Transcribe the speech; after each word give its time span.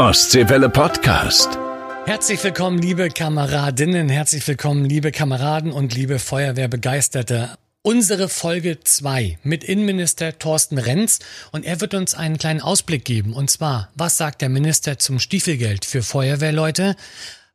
Ostseewelle 0.00 0.70
Podcast. 0.70 1.58
Herzlich 2.06 2.42
willkommen, 2.42 2.78
liebe 2.78 3.10
Kameradinnen, 3.10 4.08
herzlich 4.08 4.48
willkommen, 4.48 4.86
liebe 4.86 5.12
Kameraden 5.12 5.72
und 5.72 5.94
liebe 5.94 6.18
Feuerwehrbegeisterte. 6.18 7.50
Unsere 7.82 8.30
Folge 8.30 8.80
2 8.80 9.38
mit 9.42 9.62
Innenminister 9.62 10.38
Thorsten 10.38 10.78
Renz 10.78 11.18
und 11.52 11.66
er 11.66 11.82
wird 11.82 11.92
uns 11.92 12.14
einen 12.14 12.38
kleinen 12.38 12.62
Ausblick 12.62 13.04
geben. 13.04 13.34
Und 13.34 13.50
zwar, 13.50 13.90
was 13.94 14.16
sagt 14.16 14.40
der 14.40 14.48
Minister 14.48 14.98
zum 14.98 15.18
Stiefelgeld 15.18 15.84
für 15.84 16.02
Feuerwehrleute? 16.02 16.96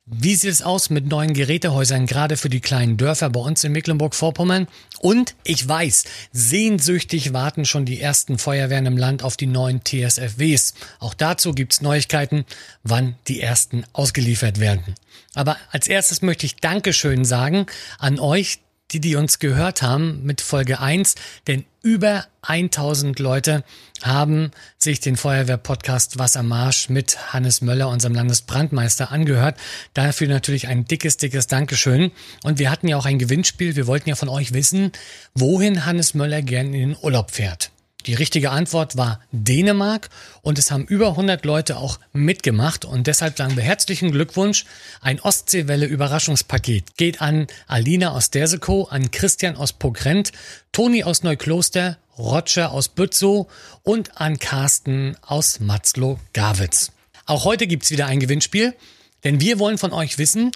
Wie 0.08 0.36
sieht 0.36 0.52
es 0.52 0.62
aus 0.62 0.92
mit 0.92 1.08
neuen 1.08 1.34
Gerätehäusern, 1.34 2.06
gerade 2.06 2.38
für 2.38 2.48
die 2.48 2.60
kleinen 2.60 2.96
Dörfer 2.96 3.32
bei 3.32 3.40
uns 3.40 3.64
in 3.64 3.72
Mecklenburg-Vorpommern? 3.72 4.68
Und 5.00 5.34
ich 5.44 5.68
weiß, 5.68 6.04
sehnsüchtig 6.32 7.34
warten 7.34 7.66
schon 7.66 7.86
die 7.86 8.00
ersten 8.00 8.38
Feuerwehren 8.38 8.86
im 8.86 8.98
Land 8.98 9.24
auf 9.24 9.36
die 9.36 9.48
neuen 9.48 9.84
TSFWs. 9.84 10.76
Auch 11.00 11.16
dazu 11.16 11.54
gibt's 11.54 11.82
Neuigkeiten, 11.82 12.46
wann 12.84 13.16
die 13.28 13.42
ersten 13.42 13.84
ausgeliefert 13.94 14.60
werden. 14.60 14.94
Aber 15.34 15.58
als 15.72 15.88
erstes 15.88 16.22
möchte 16.22 16.46
ich 16.46 16.58
Dankeschön 16.58 17.26
sagen 17.26 17.66
an 17.98 18.20
euch, 18.20 18.60
die, 18.92 19.00
die 19.00 19.16
uns 19.16 19.40
gehört 19.40 19.82
haben 19.82 20.24
mit 20.24 20.42
Folge 20.42 20.80
1, 20.80 21.16
denn 21.48 21.66
über 21.82 22.26
1000 22.42 23.20
Leute 23.20 23.64
haben 24.02 24.52
sich 24.78 25.00
den 25.00 25.18
Feuerwehr-Podcast 25.18 26.18
Wassermarsch 26.18 26.90
mit 26.90 27.34
Hannes 27.34 27.62
Möller, 27.62 27.90
unserem 27.90 28.16
Landesbrandmeister, 28.16 29.12
angehört. 29.12 29.58
Dafür 29.94 30.28
natürlich 30.28 30.68
ein 30.68 30.86
dickes, 30.86 31.18
dickes 31.18 31.48
Dankeschön. 31.48 32.12
Und 32.44 32.60
wir 32.60 32.72
hatten 32.72 32.88
ja 32.88 32.98
auch 32.98 33.06
ein 33.06 33.20
Gewinnspiel. 33.20 33.76
Wir 33.76 33.88
wollten 33.88 34.10
ja 34.10 34.16
von 34.16 34.30
euch 34.30 34.54
wissen, 34.54 34.92
wohin 35.34 35.86
Hannes 35.86 36.14
Möller 36.14 36.42
gern 36.42 36.68
in 36.74 36.90
den 36.90 36.98
Urlaub 37.02 37.32
fährt. 37.32 37.72
Die 38.06 38.14
richtige 38.14 38.52
Antwort 38.52 38.98
war 38.98 39.20
Dänemark 39.32 40.10
und 40.44 40.60
es 40.60 40.70
haben 40.70 40.86
über 40.86 41.10
100 41.10 41.44
Leute 41.44 41.78
auch 41.78 42.00
mitgemacht 42.14 42.86
und 42.86 43.08
deshalb 43.08 43.38
sagen 43.38 43.56
wir 43.56 43.64
herzlichen 43.64 44.12
Glückwunsch. 44.12 44.66
Ein 45.02 45.20
Ostseewelle 45.20 45.88
Überraschungspaket 45.88 46.98
geht 46.98 47.22
an 47.22 47.48
Alina 47.66 48.12
aus 48.12 48.30
Dersekow, 48.30 48.92
an 48.92 49.10
Christian 49.10 49.56
aus 49.56 49.74
Pogrent, 49.74 50.32
Toni 50.72 51.04
aus 51.04 51.24
Neukloster, 51.24 51.98
Roger 52.18 52.72
aus 52.72 52.90
Bützow 52.90 53.48
und 53.82 54.22
an 54.22 54.38
Carsten 54.38 55.18
aus 55.22 55.60
Matzlow-Gawitz. 55.60 56.92
Auch 57.26 57.44
heute 57.44 57.66
gibt's 57.66 57.90
wieder 57.90 58.06
ein 58.06 58.20
Gewinnspiel, 58.20 58.76
denn 59.24 59.42
wir 59.42 59.58
wollen 59.58 59.80
von 59.80 59.94
euch 59.94 60.20
wissen, 60.20 60.52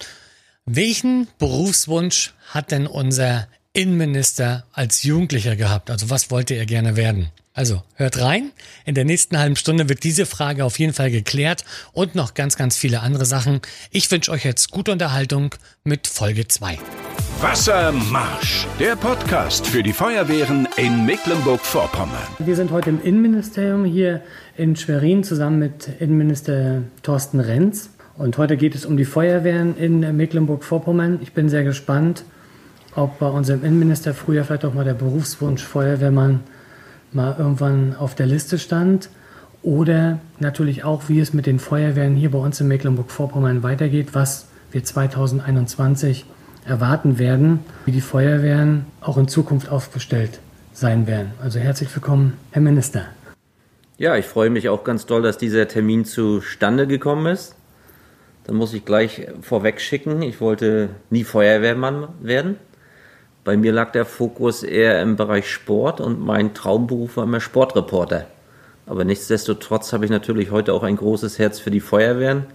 welchen 0.66 1.28
Berufswunsch 1.40 2.34
hat 2.50 2.70
denn 2.70 2.86
unser 2.86 3.48
Innenminister 3.74 4.66
als 4.74 5.04
Jugendlicher 5.04 5.56
gehabt? 5.56 5.92
Also 5.92 6.10
was 6.10 6.32
wollte 6.32 6.56
er 6.56 6.66
gerne 6.66 6.96
werden? 6.96 7.30
Also 7.54 7.84
hört 7.96 8.20
rein. 8.20 8.52
In 8.86 8.96
der 8.96 9.06
nächsten 9.06 9.38
halben 9.38 9.56
Stunde 9.56 9.90
wird 9.90 10.04
diese 10.04 10.26
Frage 10.26 10.66
auf 10.66 10.80
jeden 10.80 10.94
Fall 10.94 11.12
geklärt 11.12 11.66
und 11.94 12.16
noch 12.16 12.34
ganz, 12.34 12.56
ganz 12.56 12.78
viele 12.78 13.02
andere 13.02 13.26
Sachen. 13.26 13.62
Ich 13.92 14.10
wünsche 14.10 14.32
euch 14.32 14.44
jetzt 14.44 14.72
gute 14.72 14.92
Unterhaltung 14.92 15.54
mit 15.84 16.08
Folge 16.08 16.48
2. 16.48 16.80
Wassermarsch, 17.42 18.66
der 18.80 18.96
Podcast 18.96 19.68
für 19.68 19.84
die 19.84 19.94
Feuerwehren 19.94 20.68
in 20.78 21.06
Mecklenburg-Vorpommern. 21.06 22.28
Wir 22.40 22.56
sind 22.56 22.72
heute 22.72 22.90
im 22.90 23.04
Innenministerium 23.04 23.86
hier 23.86 24.22
in 24.58 24.76
Schwerin 24.76 25.24
zusammen 25.24 25.60
mit 25.60 25.90
Innenminister 26.00 26.82
Thorsten 27.04 27.40
Renz. 27.40 27.92
Und 28.18 28.38
heute 28.38 28.58
geht 28.58 28.74
es 28.74 28.86
um 28.86 28.98
die 28.98 29.06
Feuerwehren 29.06 29.78
in 29.78 30.18
Mecklenburg-Vorpommern. 30.18 31.20
Ich 31.22 31.34
bin 31.34 31.50
sehr 31.50 31.64
gespannt, 31.64 32.24
ob 32.96 33.20
bei 33.20 33.28
unserem 33.28 33.64
Innenminister 33.64 34.14
früher 34.14 34.44
vielleicht 34.44 34.66
auch 34.66 34.74
mal 34.74 34.86
der 34.86 34.94
Berufswunsch 34.94 35.64
Feuerwehrmann 35.64 36.42
mal 37.12 37.36
irgendwann 37.38 37.96
auf 37.96 38.16
der 38.16 38.26
Liste 38.26 38.58
stand. 38.60 39.10
Oder 39.62 40.20
natürlich 40.40 40.84
auch, 40.84 41.04
wie 41.08 41.20
es 41.20 41.34
mit 41.34 41.46
den 41.46 41.60
Feuerwehren 41.60 42.16
hier 42.16 42.32
bei 42.32 42.38
uns 42.40 42.62
in 42.62 42.68
Mecklenburg-Vorpommern 42.68 43.62
weitergeht, 43.64 44.10
was 44.14 44.48
wir 44.72 44.84
2021 44.84 46.26
erwarten 46.66 47.20
werden, 47.20 47.60
wie 47.86 47.92
die 47.92 48.02
Feuerwehren 48.02 48.86
auch 49.02 49.18
in 49.18 49.28
Zukunft 49.28 49.70
aufgestellt 49.70 50.40
sein 50.74 51.08
werden. 51.08 51.32
Also 51.42 51.60
herzlich 51.60 51.94
willkommen, 51.94 52.34
Herr 52.52 52.62
Minister. 52.62 53.06
Ja, 53.98 54.16
ich 54.16 54.26
freue 54.26 54.50
mich 54.50 54.70
auch 54.70 54.86
ganz 54.86 55.06
doll, 55.06 55.22
dass 55.22 55.38
dieser 55.38 55.68
Termin 55.68 56.06
zustande 56.06 56.88
gekommen 56.88 57.26
ist. 57.26 57.56
Dann 58.46 58.56
muss 58.56 58.74
ich 58.74 58.86
gleich 58.86 59.28
vorweg 59.42 59.82
schicken, 59.82 60.22
ich 60.22 60.40
wollte 60.40 60.90
nie 61.10 61.26
Feuerwehrmann 61.26 62.08
werden. 62.22 62.56
Bei 63.50 63.58
mir 63.58 63.72
lag 63.72 63.92
der 63.94 64.06
Fokus 64.06 64.62
eher 64.62 65.02
im 65.02 65.16
Bereich 65.16 65.50
Sport 65.50 66.02
und 66.02 66.24
mein 66.24 66.54
Traumberuf 66.54 67.18
war 67.18 67.24
immer 67.24 67.40
Sportreporter. 67.40 68.28
Aber 68.86 69.04
nichtsdestotrotz 69.06 69.92
habe 69.92 70.06
ich 70.06 70.12
natürlich 70.12 70.52
heute 70.52 70.72
auch 70.72 70.84
ein 70.84 70.98
großes 70.98 71.40
Herz 71.40 71.58
für 71.58 71.72
die 71.72 71.80
Feuerwehren. 71.80 72.46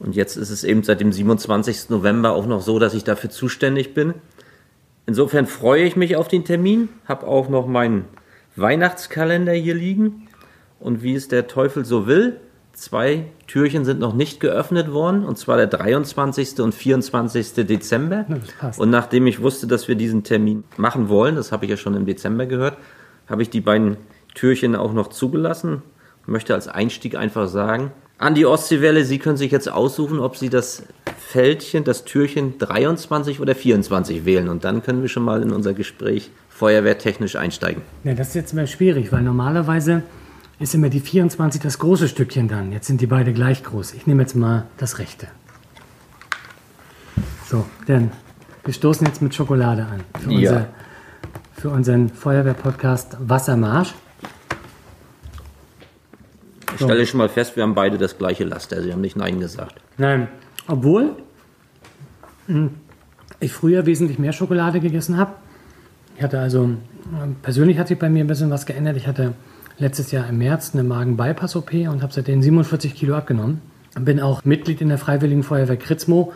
Und 0.00 0.16
jetzt 0.16 0.36
ist 0.36 0.50
es 0.50 0.64
eben 0.64 0.82
seit 0.82 1.00
dem 1.00 1.12
27. 1.12 1.88
November 1.88 2.32
auch 2.32 2.46
noch 2.46 2.62
so, 2.62 2.80
dass 2.80 2.94
ich 2.94 3.04
dafür 3.04 3.30
zuständig 3.30 3.94
bin. 3.94 4.12
Insofern 5.06 5.46
freue 5.46 5.84
ich 5.84 5.94
mich 5.94 6.16
auf 6.16 6.26
den 6.26 6.44
Termin, 6.44 6.88
habe 7.06 7.28
auch 7.28 7.48
noch 7.48 7.68
meinen 7.68 8.06
Weihnachtskalender 8.56 9.52
hier 9.52 9.76
liegen. 9.76 10.26
Und 10.80 11.04
wie 11.04 11.14
es 11.14 11.28
der 11.28 11.46
Teufel 11.46 11.84
so 11.84 12.08
will, 12.08 12.40
Zwei 12.74 13.26
Türchen 13.46 13.84
sind 13.84 14.00
noch 14.00 14.14
nicht 14.14 14.40
geöffnet 14.40 14.92
worden, 14.92 15.24
und 15.24 15.38
zwar 15.38 15.56
der 15.56 15.68
23. 15.68 16.60
und 16.60 16.74
24. 16.74 17.66
Dezember. 17.66 18.26
Und 18.78 18.90
nachdem 18.90 19.28
ich 19.28 19.40
wusste, 19.40 19.68
dass 19.68 19.86
wir 19.86 19.94
diesen 19.94 20.24
Termin 20.24 20.64
machen 20.76 21.08
wollen, 21.08 21.36
das 21.36 21.52
habe 21.52 21.64
ich 21.64 21.70
ja 21.70 21.76
schon 21.76 21.94
im 21.94 22.04
Dezember 22.04 22.46
gehört, 22.46 22.76
habe 23.28 23.42
ich 23.42 23.50
die 23.50 23.60
beiden 23.60 23.96
Türchen 24.34 24.74
auch 24.74 24.92
noch 24.92 25.08
zugelassen. 25.08 25.82
Ich 26.22 26.28
möchte 26.28 26.52
als 26.52 26.66
Einstieg 26.66 27.14
einfach 27.14 27.46
sagen, 27.46 27.92
an 28.18 28.34
die 28.34 28.46
Ostseewelle, 28.46 29.04
Sie 29.04 29.18
können 29.18 29.36
sich 29.36 29.52
jetzt 29.52 29.70
aussuchen, 29.70 30.18
ob 30.18 30.36
Sie 30.36 30.48
das 30.48 30.84
Fältchen, 31.18 31.84
das 31.84 32.04
Türchen 32.04 32.58
23 32.58 33.40
oder 33.40 33.54
24 33.54 34.24
wählen. 34.24 34.48
Und 34.48 34.64
dann 34.64 34.82
können 34.82 35.02
wir 35.02 35.08
schon 35.08 35.24
mal 35.24 35.42
in 35.42 35.52
unser 35.52 35.74
Gespräch 35.74 36.30
feuerwehrtechnisch 36.48 37.36
einsteigen. 37.36 37.82
Ja, 38.04 38.14
das 38.14 38.28
ist 38.28 38.34
jetzt 38.34 38.52
immer 38.52 38.66
schwierig, 38.66 39.12
weil 39.12 39.22
normalerweise 39.22 40.02
ist 40.58 40.74
immer 40.74 40.88
die 40.88 41.00
24 41.00 41.60
das 41.60 41.78
große 41.78 42.08
Stückchen 42.08 42.48
dann. 42.48 42.72
Jetzt 42.72 42.86
sind 42.86 43.00
die 43.00 43.06
beide 43.06 43.32
gleich 43.32 43.62
groß. 43.64 43.94
Ich 43.94 44.06
nehme 44.06 44.22
jetzt 44.22 44.34
mal 44.34 44.66
das 44.76 44.98
rechte. 44.98 45.26
So, 47.46 47.64
denn 47.88 48.10
wir 48.64 48.72
stoßen 48.72 49.06
jetzt 49.06 49.20
mit 49.20 49.34
Schokolade 49.34 49.84
an. 49.84 50.00
Für, 50.20 50.30
ja. 50.30 50.38
unser, 50.38 50.68
für 51.52 51.70
unseren 51.70 52.08
Feuerwehr-Podcast 52.08 53.16
Wassermarsch. 53.20 53.94
Ich 56.74 56.80
stelle 56.80 57.06
schon 57.06 57.18
mal 57.18 57.28
fest, 57.28 57.54
wir 57.54 57.62
haben 57.62 57.74
beide 57.74 57.98
das 57.98 58.18
gleiche 58.18 58.44
Laster. 58.44 58.82
Sie 58.82 58.92
haben 58.92 59.00
nicht 59.00 59.16
Nein 59.16 59.38
gesagt. 59.38 59.76
Nein, 59.96 60.28
obwohl 60.66 61.14
hm, 62.46 62.70
ich 63.38 63.52
früher 63.52 63.86
wesentlich 63.86 64.18
mehr 64.18 64.32
Schokolade 64.32 64.80
gegessen 64.80 65.16
habe. 65.16 65.34
Ich 66.16 66.22
hatte 66.22 66.40
also, 66.40 66.70
persönlich 67.42 67.78
hat 67.78 67.88
sich 67.88 67.98
bei 67.98 68.08
mir 68.08 68.24
ein 68.24 68.26
bisschen 68.26 68.50
was 68.50 68.66
geändert. 68.66 68.96
Ich 68.96 69.06
hatte 69.06 69.34
letztes 69.78 70.12
Jahr 70.12 70.28
im 70.28 70.38
März 70.38 70.70
eine 70.72 70.84
Magen-Bypass-OP 70.84 71.72
und 71.88 72.02
habe 72.02 72.12
seitdem 72.12 72.42
47 72.42 72.94
Kilo 72.94 73.16
abgenommen. 73.16 73.60
Bin 73.98 74.20
auch 74.20 74.44
Mitglied 74.44 74.80
in 74.80 74.88
der 74.88 74.98
Freiwilligen 74.98 75.42
Feuerwehr 75.42 75.76
Kritzmo. 75.76 76.32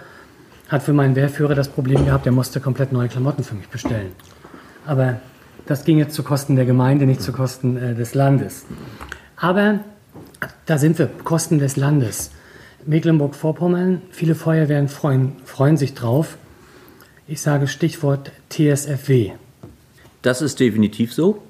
Hat 0.69 0.83
für 0.83 0.93
meinen 0.93 1.17
Wehrführer 1.17 1.55
das 1.55 1.69
Problem 1.69 2.05
gehabt, 2.05 2.27
der 2.27 2.33
musste 2.33 2.61
komplett 2.61 2.93
neue 2.93 3.09
Klamotten 3.09 3.43
für 3.43 3.55
mich 3.55 3.69
bestellen. 3.69 4.13
Aber 4.87 5.21
das 5.67 5.85
ging 5.85 5.99
jetzt 5.99 6.15
zu 6.15 6.23
Kosten 6.23 6.57
der 6.57 6.67
Gemeinde, 6.67 7.07
nicht 7.07 7.21
zu 7.21 7.33
Kosten 7.33 7.77
äh, 7.77 7.95
des 7.95 8.15
Landes. 8.15 8.67
Aber 9.37 9.81
da 10.67 10.79
sind 10.79 10.99
wir, 10.99 11.07
Kosten 11.25 11.59
des 11.59 11.77
Landes. 11.77 12.31
Mecklenburg-Vorpommern, 12.87 14.03
viele 14.11 14.35
Feuerwehren 14.35 14.89
freuen, 14.89 15.37
freuen 15.45 15.77
sich 15.77 15.95
drauf. 15.95 16.39
Ich 17.27 17.41
sage 17.41 17.67
Stichwort 17.67 18.33
TSFW. 18.49 19.33
Das 20.23 20.43
ist 20.43 20.61
definitiv 20.61 21.13
so. 21.13 21.43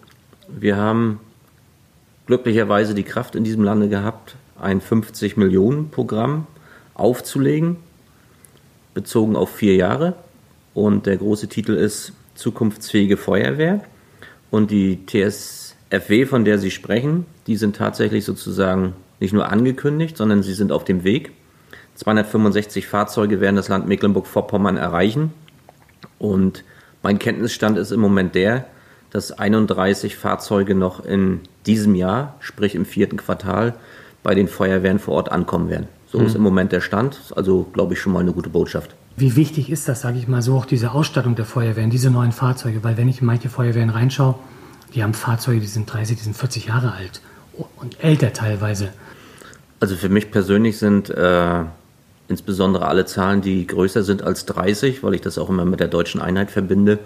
Wir 0.49 0.77
haben 0.77 1.21
glücklicherweise 2.29 2.95
die 2.95 3.05
Kraft 3.05 3.35
in 3.35 3.43
diesem 3.43 3.65
Lande 3.65 3.89
gehabt, 3.89 4.37
ein 4.61 4.83
50 4.83 5.39
Millionen 5.39 5.89
Programm 5.89 6.47
aufzulegen, 6.95 7.77
bezogen 8.93 9.35
auf 9.35 9.51
vier 9.51 9.77
Jahre. 9.77 10.15
Und 10.75 11.07
der 11.07 11.17
große 11.17 11.49
Titel 11.49 11.73
ist 11.73 12.13
Zukunftsfähige 12.35 13.17
Feuerwehr. 13.17 13.83
Und 14.51 14.71
die 14.71 15.07
TSFW, 15.07 16.27
von 16.27 16.45
der 16.45 16.59
Sie 16.59 16.71
sprechen, 16.71 17.25
die 17.47 17.57
sind 17.57 17.77
tatsächlich 17.77 18.27
sozusagen 18.27 18.93
nicht 19.21 19.33
nur 19.33 19.51
angekündigt, 19.51 20.17
sondern 20.17 20.43
sie 20.43 20.55
sind 20.55 20.71
auf 20.71 20.85
dem 20.85 21.05
Weg. 21.05 21.33
265 21.95 22.87
Fahrzeuge 22.87 23.41
werden 23.41 23.57
das 23.57 23.69
Land 23.69 23.89
Mecklenburg-Vorpommern 23.89 24.77
erreichen. 24.77 25.33
Und 26.19 26.63
mein 27.03 27.19
Kenntnisstand 27.19 27.79
ist 27.79 27.91
im 27.91 28.01
Moment 28.01 28.35
der, 28.35 28.67
dass 29.11 29.33
31 29.33 30.17
Fahrzeuge 30.17 30.75
noch 30.75 31.05
in 31.05 31.41
diesem 31.69 31.95
Jahr, 31.95 32.35
sprich 32.41 32.75
im 32.75 32.85
vierten 32.85 33.17
Quartal, 33.17 33.75
bei 34.23 34.35
den 34.35 34.49
Feuerwehren 34.49 34.99
vor 34.99 35.15
Ort 35.15 35.31
ankommen 35.31 35.71
werden. 35.71 35.87
So 36.11 36.19
mhm. 36.19 36.27
ist 36.27 36.35
im 36.35 36.43
Moment 36.43 36.73
der 36.73 36.81
Stand. 36.81 37.21
Also, 37.37 37.67
glaube 37.73 37.95
ich, 37.95 38.01
schon 38.01 38.13
mal 38.13 38.21
eine 38.21 38.33
gute 38.33 38.49
Botschaft. 38.49 38.95
Wie 39.17 39.37
wichtig 39.37 39.71
ist 39.71 39.89
das, 39.89 40.01
sage 40.01 40.19
ich 40.19 40.29
mal 40.29 40.43
so, 40.43 40.57
auch 40.57 40.67
diese 40.67 40.93
Ausstattung 40.93 41.35
der 41.35 41.45
Feuerwehren, 41.45 41.91
diese 41.91 42.11
neuen 42.11 42.33
Fahrzeuge? 42.33 42.83
Weil 42.83 42.97
wenn 42.97 43.09
ich 43.09 43.21
in 43.21 43.27
manche 43.27 43.49
Feuerwehren 43.49 43.91
reinschaue, 43.91 44.37
die 44.95 45.03
haben 45.03 45.15
Fahrzeuge, 45.15 45.61
die 45.61 45.67
sind 45.67 45.93
30, 45.93 46.17
die 46.17 46.25
sind 46.25 46.37
40 46.37 46.67
Jahre 46.67 46.93
alt 46.93 47.21
und 47.77 48.03
älter 48.03 48.33
teilweise. 48.33 48.89
Also 49.81 49.97
für 49.97 50.09
mich 50.09 50.31
persönlich 50.31 50.79
sind 50.79 51.11
äh, 51.11 51.65
insbesondere 52.29 52.87
alle 52.87 53.07
Zahlen, 53.07 53.43
die 53.43 53.67
größer 53.67 54.03
sind 54.03 54.23
als 54.23 54.47
30, 54.47 55.03
weil 55.03 55.15
ich 55.15 55.21
das 55.21 55.37
auch 55.37 55.49
immer 55.49 55.65
mit 55.65 55.81
der 55.81 55.89
deutschen 55.89 56.21
Einheit 56.21 56.51
verbinde, 56.51 56.99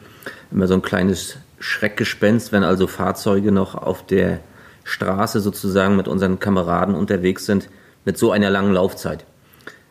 immer 0.51 0.67
so 0.67 0.75
ein 0.75 0.83
kleines 0.83 1.37
Schreckgespenst, 1.59 2.53
wenn 2.53 2.65
also 2.65 2.87
Fahrzeuge 2.87 3.53
noch 3.53 3.75
auf 3.75 4.05
der 4.05 4.41
Straße 4.85 5.41
sozusagen 5.41 5.97
mit 5.97 6.09
unseren 6.09 6.41
Kameraden 6.41 6.95
unterwegs 6.95 7.47
sind, 7.47 7.69
mit 8.05 8.19
so 8.19 8.33
einer 8.33 8.51
langen 8.51 8.73
Laufzeit. 8.73 9.25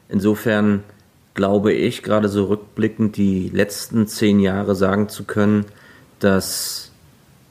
Insofern 0.09 0.83
glaube 1.33 1.73
ich, 1.73 2.03
gerade 2.03 2.27
so 2.27 2.45
rückblickend 2.45 3.15
die 3.15 3.49
letzten 3.49 4.07
zehn 4.07 4.39
Jahre 4.39 4.75
sagen 4.75 5.07
zu 5.09 5.23
können, 5.23 5.65
dass 6.19 6.91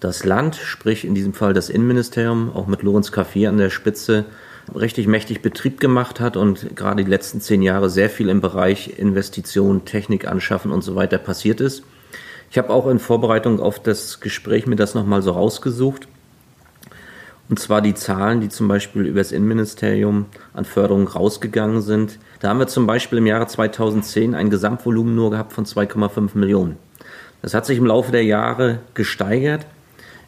das 0.01 0.25
Land, 0.25 0.57
sprich 0.57 1.05
in 1.05 1.15
diesem 1.15 1.35
Fall 1.35 1.55
das 1.55 1.71
Innenministerium, 1.71 2.53
auch 2.55 2.67
mit 2.67 2.83
Lorenz 2.83 3.11
Café 3.11 3.49
an 3.49 3.59
der 3.59 3.71
Spitze, 3.71 4.25
richtig 4.75 5.07
mächtig 5.07 5.43
Betrieb 5.43 5.81
gemacht 5.81 6.21
hat 6.21 6.37
und 6.37 6.77
gerade 6.77 7.05
die 7.05 7.11
letzten 7.11 7.41
zehn 7.41 7.63
Jahre 7.63 7.91
sehr 7.91 8.11
viel 8.11 8.29
im 8.29 8.41
Bereich 8.41 8.99
Investitionen, 8.99 9.85
Technik 9.85 10.29
anschaffen 10.29 10.73
und 10.73 10.83
so 10.83 10.95
weiter 10.95 11.19
passiert 11.19 11.61
ist. 11.61 11.83
Ich 12.51 12.59
habe 12.59 12.71
auch 12.71 12.87
in 12.87 12.99
Vorbereitung 12.99 13.61
auf 13.61 13.81
das 13.81 14.21
Gespräch 14.21 14.67
mir 14.67 14.77
das 14.77 14.95
nochmal 14.95 15.23
so 15.23 15.33
rausgesucht. 15.33 16.09
Und 17.51 17.59
zwar 17.59 17.83
die 17.83 17.95
Zahlen, 17.95 18.41
die 18.41 18.49
zum 18.49 18.69
Beispiel 18.69 19.03
über 19.03 19.19
das 19.19 19.33
Innenministerium 19.33 20.27
an 20.55 20.65
Förderung 20.65 21.09
rausgegangen 21.09 21.83
sind. 21.83 22.21
Da 22.39 22.49
haben 22.49 22.61
wir 22.61 22.69
zum 22.69 22.87
Beispiel 22.87 23.19
im 23.19 23.27
Jahre 23.27 23.49
2010 23.49 24.37
ein 24.37 24.51
Gesamtvolumen 24.51 25.17
nur 25.17 25.33
gehabt 25.33 25.53
von 25.53 25.65
2,5 25.65 26.39
Millionen. 26.39 26.77
Das 27.43 27.53
hat 27.53 27.67
sich 27.67 27.79
im 27.79 27.87
Laufe 27.87 28.13
der 28.13 28.23
Jahre 28.23 28.79
gesteigert. 28.95 29.67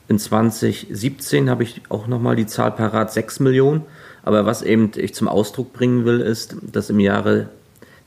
In 0.09 0.19
2017 0.19 1.49
habe 1.49 1.63
ich 1.63 1.83
auch 1.91 2.09
nochmal 2.09 2.35
die 2.35 2.47
Zahl 2.47 2.73
parat, 2.73 3.13
6 3.13 3.39
Millionen. 3.39 3.83
Aber 4.25 4.45
was 4.45 4.63
eben 4.63 4.91
ich 4.97 5.15
zum 5.15 5.29
Ausdruck 5.29 5.73
bringen 5.73 6.05
will, 6.05 6.21
ist, 6.21 6.57
dass 6.61 6.91
im 6.91 6.99
Jahre 6.99 7.51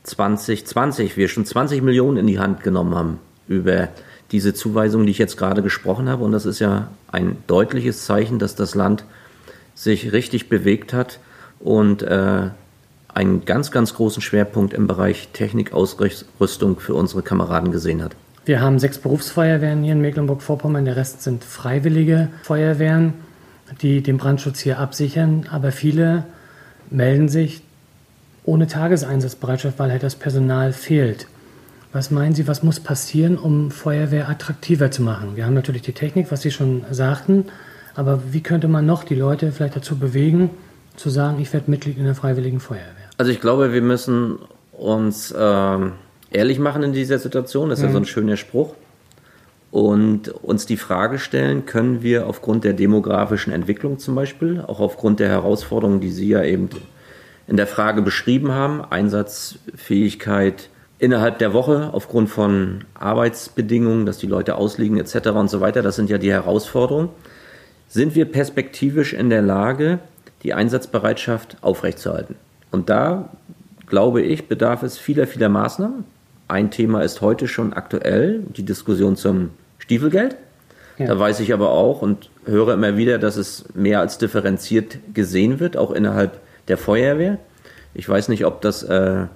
2020 0.02 1.16
wir 1.16 1.28
schon 1.28 1.46
20 1.46 1.82
Millionen 1.82 2.18
in 2.18 2.26
die 2.26 2.38
Hand 2.38 2.62
genommen 2.62 2.94
haben 2.94 3.18
über 3.48 3.88
diese 4.32 4.54
Zuweisung, 4.54 5.06
die 5.06 5.12
ich 5.12 5.18
jetzt 5.18 5.36
gerade 5.36 5.62
gesprochen 5.62 6.08
habe. 6.08 6.24
Und 6.24 6.32
das 6.32 6.46
ist 6.46 6.58
ja 6.58 6.88
ein 7.10 7.36
deutliches 7.46 8.04
Zeichen, 8.04 8.38
dass 8.38 8.54
das 8.54 8.74
Land 8.74 9.04
sich 9.74 10.12
richtig 10.12 10.48
bewegt 10.48 10.92
hat 10.92 11.20
und 11.60 12.02
äh, 12.02 12.50
einen 13.12 13.44
ganz, 13.44 13.70
ganz 13.70 13.94
großen 13.94 14.22
Schwerpunkt 14.22 14.74
im 14.74 14.86
Bereich 14.86 15.28
Technikausrüstung 15.32 16.80
für 16.80 16.94
unsere 16.94 17.22
Kameraden 17.22 17.72
gesehen 17.72 18.02
hat. 18.02 18.16
Wir 18.44 18.60
haben 18.60 18.78
sechs 18.78 18.98
Berufsfeuerwehren 18.98 19.82
hier 19.82 19.92
in 19.92 20.00
Mecklenburg-Vorpommern, 20.00 20.84
der 20.84 20.96
Rest 20.96 21.22
sind 21.22 21.42
freiwillige 21.44 22.28
Feuerwehren 22.42 23.14
die 23.80 24.02
den 24.02 24.16
Brandschutz 24.16 24.60
hier 24.60 24.78
absichern, 24.78 25.46
aber 25.50 25.72
viele 25.72 26.24
melden 26.90 27.28
sich 27.28 27.62
ohne 28.44 28.66
Tageseinsatzbereitschaft, 28.66 29.78
weil 29.78 29.90
halt 29.90 30.02
das 30.02 30.14
Personal 30.14 30.72
fehlt. 30.72 31.26
Was 31.96 32.10
meinen 32.10 32.34
Sie, 32.34 32.46
was 32.46 32.62
muss 32.62 32.78
passieren, 32.78 33.38
um 33.38 33.70
Feuerwehr 33.70 34.28
attraktiver 34.28 34.90
zu 34.90 35.00
machen? 35.00 35.34
Wir 35.34 35.46
haben 35.46 35.54
natürlich 35.54 35.80
die 35.80 35.94
Technik, 35.94 36.30
was 36.30 36.42
Sie 36.42 36.50
schon 36.50 36.84
sagten, 36.90 37.46
aber 37.94 38.20
wie 38.32 38.42
könnte 38.42 38.68
man 38.68 38.84
noch 38.84 39.02
die 39.02 39.14
Leute 39.14 39.50
vielleicht 39.50 39.76
dazu 39.76 39.98
bewegen, 39.98 40.50
zu 40.96 41.08
sagen, 41.08 41.40
ich 41.40 41.50
werde 41.54 41.70
Mitglied 41.70 41.96
in 41.96 42.04
der 42.04 42.14
Freiwilligen 42.14 42.60
Feuerwehr? 42.60 42.84
Also 43.16 43.32
ich 43.32 43.40
glaube, 43.40 43.72
wir 43.72 43.80
müssen 43.80 44.40
uns 44.72 45.30
äh, 45.30 45.78
ehrlich 46.32 46.58
machen 46.58 46.82
in 46.82 46.92
dieser 46.92 47.18
Situation. 47.18 47.70
Das 47.70 47.78
ist 47.78 47.84
mhm. 47.84 47.88
ja 47.88 47.92
so 47.94 47.98
ein 48.00 48.04
schöner 48.04 48.36
Spruch 48.36 48.74
und 49.70 50.28
uns 50.28 50.66
die 50.66 50.76
Frage 50.76 51.18
stellen, 51.18 51.64
können 51.64 52.02
wir 52.02 52.26
aufgrund 52.26 52.64
der 52.64 52.74
demografischen 52.74 53.54
Entwicklung 53.54 53.98
zum 53.98 54.14
Beispiel, 54.14 54.60
auch 54.60 54.80
aufgrund 54.80 55.18
der 55.18 55.30
Herausforderungen, 55.30 56.02
die 56.02 56.10
Sie 56.10 56.28
ja 56.28 56.42
eben 56.42 56.68
in 57.46 57.56
der 57.56 57.66
Frage 57.66 58.02
beschrieben 58.02 58.52
haben, 58.52 58.84
Einsatzfähigkeit 58.84 60.68
innerhalb 60.98 61.38
der 61.38 61.52
Woche 61.52 61.90
aufgrund 61.92 62.30
von 62.30 62.84
Arbeitsbedingungen, 62.94 64.06
dass 64.06 64.18
die 64.18 64.26
Leute 64.26 64.56
ausliegen 64.56 64.98
etc. 64.98 65.28
und 65.30 65.48
so 65.48 65.60
weiter, 65.60 65.82
das 65.82 65.96
sind 65.96 66.10
ja 66.10 66.18
die 66.18 66.32
Herausforderungen, 66.32 67.10
sind 67.88 68.14
wir 68.14 68.24
perspektivisch 68.26 69.12
in 69.12 69.30
der 69.30 69.42
Lage, 69.42 69.98
die 70.42 70.54
Einsatzbereitschaft 70.54 71.58
aufrechtzuerhalten. 71.60 72.36
Und 72.70 72.90
da, 72.90 73.30
glaube 73.86 74.22
ich, 74.22 74.48
bedarf 74.48 74.82
es 74.82 74.98
vieler, 74.98 75.26
vieler 75.26 75.48
Maßnahmen. 75.48 76.04
Ein 76.48 76.70
Thema 76.70 77.02
ist 77.02 77.20
heute 77.20 77.48
schon 77.48 77.72
aktuell, 77.72 78.42
die 78.56 78.64
Diskussion 78.64 79.16
zum 79.16 79.50
Stiefelgeld. 79.78 80.36
Ja. 80.98 81.06
Da 81.06 81.18
weiß 81.18 81.40
ich 81.40 81.52
aber 81.52 81.70
auch 81.70 82.00
und 82.02 82.30
höre 82.44 82.74
immer 82.74 82.96
wieder, 82.96 83.18
dass 83.18 83.36
es 83.36 83.64
mehr 83.74 84.00
als 84.00 84.18
differenziert 84.18 84.98
gesehen 85.12 85.60
wird, 85.60 85.76
auch 85.76 85.90
innerhalb 85.90 86.40
der 86.68 86.78
Feuerwehr. 86.78 87.38
Ich 87.94 88.08
weiß 88.08 88.28
nicht, 88.28 88.46
ob 88.46 88.60
das 88.62 88.82
äh, 88.82 89.26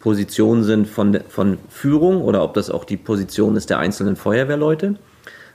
Positionen 0.00 0.64
sind 0.64 0.88
von, 0.88 1.20
von 1.28 1.58
Führung 1.68 2.22
oder 2.22 2.42
ob 2.42 2.54
das 2.54 2.70
auch 2.70 2.84
die 2.84 2.96
Position 2.96 3.56
ist 3.56 3.70
der 3.70 3.78
einzelnen 3.78 4.16
Feuerwehrleute. 4.16 4.96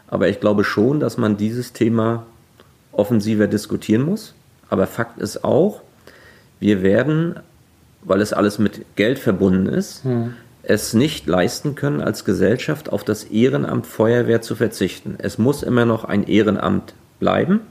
Aber 0.08 0.30
ich 0.30 0.40
glaube 0.40 0.64
schon, 0.64 1.00
dass 1.00 1.18
man 1.18 1.36
dieses 1.36 1.74
Thema 1.74 2.26
offensiver 2.92 3.48
diskutieren 3.48 4.04
muss. 4.04 4.34
Aber 4.70 4.88
Fakt 4.88 5.20
ist 5.20 5.44
auch, 5.44 5.82
wir 6.60 6.82
werden, 6.84 7.40
weil 8.04 8.22
es 8.22 8.34
alles 8.34 8.60
mit 8.60 8.86
Geld 8.96 9.20
verbunden 9.20 9.68
ist, 9.68 10.04
hm 10.04 10.34
es 10.68 10.94
nicht 10.94 11.28
leisten 11.28 11.76
können, 11.76 12.02
als 12.02 12.26
Gesellschaft 12.26 12.92
auf 12.92 13.04
das 13.04 13.26
Ehrenamt 13.26 13.86
Feuerwehr 13.86 14.42
zu 14.42 14.56
verzichten. 14.56 15.16
Es 15.18 15.38
muss 15.38 15.64
immer 15.64 15.86
noch 15.86 16.04
ein 16.04 16.24
Ehrenamt 16.24 16.94
bleiben, 17.20 17.62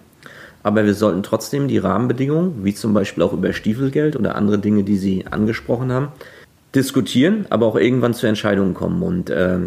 aber 0.63 0.85
wir 0.85 0.95
sollten 0.95 1.23
trotzdem 1.23 1.69
die 1.69 1.79
Rahmenbedingungen, 1.79 2.65
wie 2.65 2.75
zum 2.75 2.95
Beispiel 2.95 3.23
auch 3.23 3.33
über 3.33 3.53
Stiefelgeld 3.53 4.17
oder 4.17 4.37
andere 4.37 4.59
Dinge, 4.59 4.85
die 4.85 4.97
Sie 4.97 5.27
angesprochen 5.27 5.93
haben, 5.93 6.09
diskutieren, 6.75 7.47
aber 7.51 7.67
auch 7.67 7.77
irgendwann 7.77 8.15
zu 8.15 8.27
Entscheidungen 8.27 8.75
kommen. 8.75 9.03
Und 9.03 9.31
äh, 9.31 9.59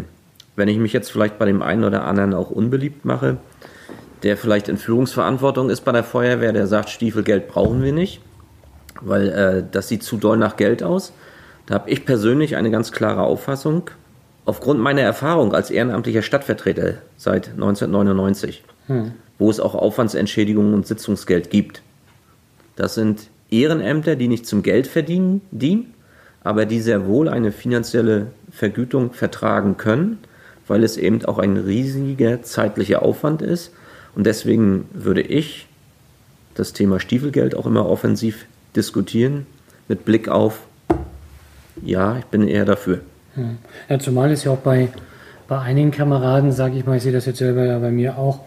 wenn 0.56 0.68
ich 0.68 0.78
mich 0.78 0.92
jetzt 0.92 1.10
vielleicht 1.10 1.38
bei 1.38 1.46
dem 1.46 1.62
einen 1.62 1.84
oder 1.84 2.04
anderen 2.04 2.34
auch 2.34 2.50
unbeliebt 2.50 3.04
mache, 3.04 3.38
der 4.22 4.36
vielleicht 4.36 4.68
in 4.68 4.76
Führungsverantwortung 4.76 5.70
ist 5.70 5.82
bei 5.82 5.92
der 5.92 6.04
Feuerwehr, 6.04 6.52
der 6.52 6.66
sagt, 6.66 6.90
Stiefelgeld 6.90 7.48
brauchen 7.48 7.82
wir 7.82 7.92
nicht, 7.92 8.20
weil 9.00 9.28
äh, 9.28 9.64
das 9.70 9.88
sieht 9.88 10.02
zu 10.02 10.16
doll 10.16 10.36
nach 10.36 10.56
Geld 10.56 10.82
aus 10.82 11.12
da 11.68 11.74
habe 11.74 11.90
ich 11.90 12.06
persönlich 12.06 12.56
eine 12.56 12.70
ganz 12.70 12.92
klare 12.92 13.22
Auffassung. 13.22 13.90
Aufgrund 14.46 14.80
meiner 14.80 15.02
Erfahrung 15.02 15.52
als 15.52 15.70
ehrenamtlicher 15.70 16.22
Stadtvertreter 16.22 16.94
seit 17.18 17.48
1999, 17.48 18.64
hm. 18.86 19.12
wo 19.38 19.50
es 19.50 19.60
auch 19.60 19.74
Aufwandsentschädigungen 19.74 20.72
und 20.72 20.86
Sitzungsgeld 20.86 21.50
gibt. 21.50 21.82
Das 22.74 22.94
sind 22.94 23.28
Ehrenämter, 23.50 24.16
die 24.16 24.28
nicht 24.28 24.46
zum 24.46 24.62
Geld 24.62 24.86
verdienen, 24.86 25.42
dienen, 25.50 25.92
aber 26.48 26.64
die 26.64 26.80
sehr 26.80 27.06
wohl 27.06 27.28
eine 27.28 27.52
finanzielle 27.52 28.28
Vergütung 28.50 29.12
vertragen 29.12 29.76
können, 29.76 30.16
weil 30.66 30.82
es 30.82 30.96
eben 30.96 31.22
auch 31.26 31.38
ein 31.38 31.58
riesiger 31.58 32.42
zeitlicher 32.42 33.02
Aufwand 33.02 33.42
ist. 33.42 33.70
Und 34.14 34.24
deswegen 34.24 34.88
würde 34.94 35.20
ich 35.20 35.66
das 36.54 36.72
Thema 36.72 37.00
Stiefelgeld 37.00 37.54
auch 37.54 37.66
immer 37.66 37.86
offensiv 37.86 38.46
diskutieren, 38.74 39.44
mit 39.88 40.06
Blick 40.06 40.30
auf 40.30 40.60
ja, 41.82 42.16
ich 42.16 42.24
bin 42.24 42.48
eher 42.48 42.64
dafür. 42.64 43.00
Hm. 43.34 43.58
Ja, 43.90 43.98
zumal 43.98 44.32
es 44.32 44.44
ja 44.44 44.52
auch 44.52 44.58
bei, 44.58 44.88
bei 45.48 45.58
einigen 45.58 45.90
Kameraden, 45.90 46.50
sage 46.50 46.78
ich 46.78 46.86
mal, 46.86 46.96
ich 46.96 47.02
sehe 47.02 47.12
das 47.12 47.26
jetzt 47.26 47.38
selber 47.38 47.66
ja 47.66 47.78
bei 47.78 47.90
mir 47.90 48.16
auch, 48.16 48.40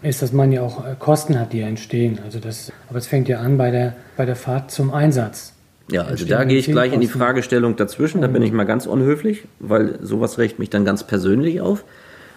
ist, 0.00 0.22
dass 0.22 0.32
man 0.32 0.52
ja 0.52 0.62
auch 0.62 0.86
äh, 0.86 0.94
Kosten 0.98 1.38
hat, 1.38 1.52
die 1.52 1.58
ja 1.58 1.66
entstehen. 1.66 2.18
Also 2.24 2.38
das, 2.40 2.72
aber 2.88 2.96
es 2.98 3.06
fängt 3.06 3.28
ja 3.28 3.40
an 3.40 3.58
bei 3.58 3.70
der, 3.70 3.94
bei 4.16 4.24
der 4.24 4.36
Fahrt 4.36 4.70
zum 4.70 4.90
Einsatz. 4.90 5.52
Ja, 5.90 6.02
also 6.02 6.24
da 6.24 6.44
gehe 6.44 6.58
ich 6.58 6.66
gleich 6.66 6.92
in 6.92 7.00
die 7.00 7.08
Fragestellung 7.08 7.76
dazwischen, 7.76 8.22
da 8.22 8.28
bin 8.28 8.42
ich 8.42 8.52
mal 8.52 8.64
ganz 8.64 8.86
unhöflich, 8.86 9.44
weil 9.58 9.98
sowas 10.02 10.38
regt 10.38 10.58
mich 10.58 10.70
dann 10.70 10.84
ganz 10.84 11.04
persönlich 11.04 11.60
auf. 11.60 11.84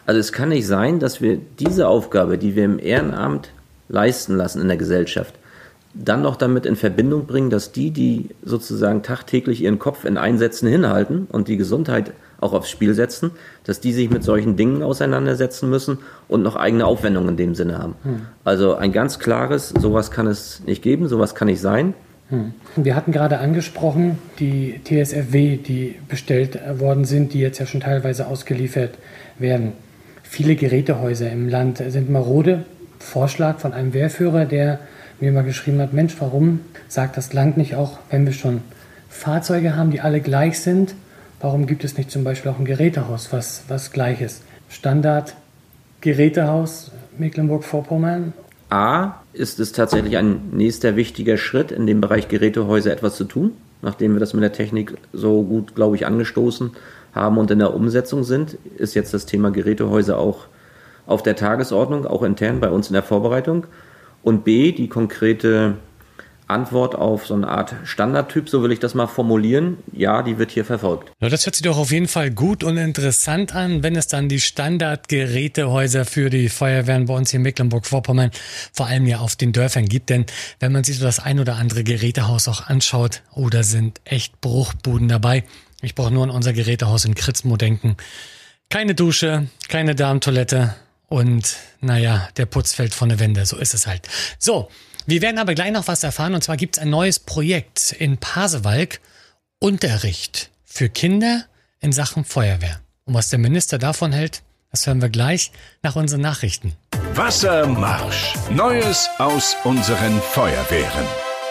Also 0.05 0.19
es 0.19 0.31
kann 0.31 0.49
nicht 0.49 0.67
sein, 0.67 0.99
dass 0.99 1.21
wir 1.21 1.39
diese 1.59 1.87
Aufgabe, 1.87 2.37
die 2.37 2.55
wir 2.55 2.65
im 2.65 2.79
Ehrenamt 2.79 3.49
leisten 3.87 4.35
lassen 4.35 4.61
in 4.61 4.67
der 4.67 4.77
Gesellschaft, 4.77 5.35
dann 5.93 6.21
noch 6.21 6.35
damit 6.35 6.65
in 6.65 6.75
Verbindung 6.75 7.25
bringen, 7.25 7.49
dass 7.49 7.71
die, 7.71 7.91
die 7.91 8.29
sozusagen 8.43 9.01
tagtäglich 9.01 9.61
ihren 9.61 9.79
Kopf 9.79 10.03
in 10.03 10.17
Einsätzen 10.17 10.67
hinhalten 10.67 11.27
und 11.31 11.47
die 11.47 11.57
Gesundheit 11.57 12.11
auch 12.41 12.53
aufs 12.53 12.69
Spiel 12.69 12.93
setzen, 12.93 13.31
dass 13.63 13.79
die 13.79 13.93
sich 13.93 14.09
mit 14.09 14.23
solchen 14.23 14.57
Dingen 14.57 14.83
auseinandersetzen 14.83 15.69
müssen 15.69 15.99
und 16.27 16.43
noch 16.43 16.57
eigene 16.57 16.85
Aufwendungen 16.85 17.29
in 17.29 17.37
dem 17.37 17.55
Sinne 17.55 17.77
haben. 17.77 17.95
Hm. 18.03 18.21
Also 18.43 18.75
ein 18.75 18.91
ganz 18.91 19.19
klares, 19.19 19.69
sowas 19.69 20.11
kann 20.11 20.27
es 20.27 20.61
nicht 20.65 20.81
geben, 20.81 21.07
sowas 21.07 21.33
kann 21.33 21.47
nicht 21.47 21.61
sein. 21.61 21.93
Hm. 22.29 22.53
Wir 22.75 22.95
hatten 22.95 23.11
gerade 23.11 23.37
angesprochen, 23.37 24.17
die 24.39 24.81
TSFW, 24.83 25.57
die 25.57 25.95
bestellt 26.07 26.59
worden 26.79 27.05
sind, 27.05 27.33
die 27.33 27.39
jetzt 27.39 27.59
ja 27.59 27.65
schon 27.65 27.81
teilweise 27.81 28.27
ausgeliefert 28.27 28.97
werden. 29.37 29.73
Viele 30.23 30.55
Gerätehäuser 30.55 31.31
im 31.31 31.47
Land 31.47 31.77
sind 31.77 32.09
marode. 32.09 32.65
Vorschlag 32.99 33.59
von 33.59 33.73
einem 33.73 33.93
Wehrführer, 33.93 34.45
der 34.45 34.79
mir 35.19 35.31
mal 35.31 35.43
geschrieben 35.43 35.79
hat, 35.79 35.93
Mensch, 35.93 36.15
warum 36.19 36.61
sagt 36.87 37.17
das 37.17 37.31
Land 37.33 37.57
nicht 37.57 37.75
auch, 37.75 37.99
wenn 38.09 38.25
wir 38.25 38.33
schon 38.33 38.61
Fahrzeuge 39.07 39.75
haben, 39.75 39.91
die 39.91 40.01
alle 40.01 40.19
gleich 40.19 40.59
sind, 40.59 40.95
warum 41.39 41.67
gibt 41.67 41.83
es 41.83 41.97
nicht 41.97 42.11
zum 42.11 42.23
Beispiel 42.23 42.51
auch 42.51 42.59
ein 42.59 42.65
Gerätehaus, 42.65 43.31
was, 43.31 43.63
was 43.67 43.91
gleich 43.91 44.21
ist? 44.21 44.43
Standard 44.67 45.35
Gerätehaus 46.01 46.91
Mecklenburg-Vorpommern 47.17 48.33
A, 48.69 49.21
ist 49.33 49.59
es 49.59 49.71
tatsächlich 49.71 50.17
ein 50.17 50.49
nächster 50.51 50.95
wichtiger 50.95 51.37
Schritt, 51.37 51.71
in 51.71 51.85
dem 51.87 52.01
Bereich 52.01 52.27
Gerätehäuser 52.27 52.91
etwas 52.91 53.15
zu 53.15 53.25
tun, 53.25 53.51
nachdem 53.81 54.13
wir 54.13 54.19
das 54.19 54.33
mit 54.33 54.43
der 54.43 54.53
Technik 54.53 54.97
so 55.13 55.43
gut, 55.43 55.75
glaube 55.75 55.95
ich, 55.95 56.05
angestoßen 56.05 56.71
haben 57.13 57.37
und 57.37 57.51
in 57.51 57.59
der 57.59 57.73
Umsetzung 57.73 58.23
sind, 58.23 58.57
ist 58.77 58.95
jetzt 58.95 59.13
das 59.13 59.25
Thema 59.25 59.51
Gerätehäuser 59.51 60.17
auch 60.17 60.47
auf 61.07 61.23
der 61.23 61.35
Tagesordnung, 61.35 62.05
auch 62.05 62.23
intern 62.23 62.59
bei 62.59 62.69
uns 62.69 62.87
in 62.87 62.93
der 62.93 63.03
Vorbereitung. 63.03 63.67
Und 64.23 64.43
B, 64.43 64.71
die 64.71 64.89
konkrete 64.89 65.75
Antwort 66.47 66.95
auf 66.95 67.25
so 67.25 67.33
eine 67.33 67.47
Art 67.47 67.75
Standardtyp, 67.83 68.49
so 68.49 68.61
will 68.61 68.71
ich 68.71 68.79
das 68.79 68.93
mal 68.93 69.07
formulieren. 69.07 69.77
Ja, 69.91 70.21
die 70.21 70.37
wird 70.37 70.51
hier 70.51 70.65
verfolgt. 70.65 71.11
Ja, 71.19 71.29
das 71.29 71.45
hört 71.45 71.55
sich 71.55 71.63
doch 71.63 71.77
auf 71.77 71.91
jeden 71.91 72.07
Fall 72.07 72.31
gut 72.31 72.63
und 72.63 72.77
interessant 72.77 73.55
an, 73.55 73.83
wenn 73.83 73.95
es 73.95 74.07
dann 74.07 74.29
die 74.29 74.39
Standardgerätehäuser 74.39 76.05
für 76.05 76.29
die 76.29 76.49
Feuerwehren 76.49 77.05
bei 77.05 77.15
uns 77.15 77.31
hier 77.31 77.39
in 77.39 77.43
Mecklenburg-Vorpommern 77.43 78.31
vor 78.73 78.87
allem 78.87 79.07
ja 79.07 79.19
auf 79.19 79.35
den 79.35 79.53
Dörfern 79.53 79.85
gibt. 79.85 80.09
Denn 80.09 80.25
wenn 80.59 80.71
man 80.71 80.83
sich 80.83 80.97
so 80.97 81.05
das 81.05 81.19
ein 81.19 81.39
oder 81.39 81.55
andere 81.55 81.83
Gerätehaus 81.83 82.47
auch 82.47 82.67
anschaut, 82.67 83.21
oh, 83.33 83.49
sind 83.51 84.01
echt 84.03 84.39
Bruchbuden 84.41 85.07
dabei. 85.07 85.43
Ich 85.81 85.95
brauche 85.95 86.11
nur 86.11 86.23
an 86.23 86.29
unser 86.29 86.53
Gerätehaus 86.53 87.05
in 87.05 87.15
Kritzmo 87.15 87.57
denken. 87.57 87.97
Keine 88.69 88.95
Dusche, 88.95 89.47
keine 89.67 89.95
Darmtoilette 89.95 90.75
und 91.07 91.55
naja, 91.81 92.27
der 92.37 92.45
Putz 92.45 92.73
fällt 92.73 92.93
von 92.93 93.09
der 93.09 93.19
Wände. 93.19 93.45
So 93.45 93.57
ist 93.57 93.73
es 93.73 93.87
halt. 93.87 94.07
So, 94.39 94.69
wir 95.05 95.21
werden 95.21 95.37
aber 95.37 95.53
gleich 95.53 95.71
noch 95.71 95.87
was 95.87 96.03
erfahren 96.03 96.33
und 96.33 96.43
zwar 96.43 96.57
gibt 96.57 96.77
es 96.77 96.81
ein 96.81 96.89
neues 96.89 97.19
Projekt 97.19 97.91
in 97.91 98.17
Pasewalk, 98.17 98.99
Unterricht 99.59 100.49
für 100.63 100.89
Kinder 100.89 101.45
in 101.79 101.91
Sachen 101.91 102.25
Feuerwehr. 102.25 102.81
Und 103.05 103.13
was 103.13 103.29
der 103.29 103.39
Minister 103.39 103.77
davon 103.77 104.11
hält, 104.11 104.41
das 104.71 104.87
hören 104.87 105.01
wir 105.01 105.09
gleich 105.09 105.51
nach 105.83 105.95
unseren 105.95 106.21
Nachrichten. 106.21 106.73
Wassermarsch. 107.13 108.33
Neues 108.49 109.09
aus 109.19 109.55
unseren 109.63 110.19
Feuerwehren. 110.19 111.05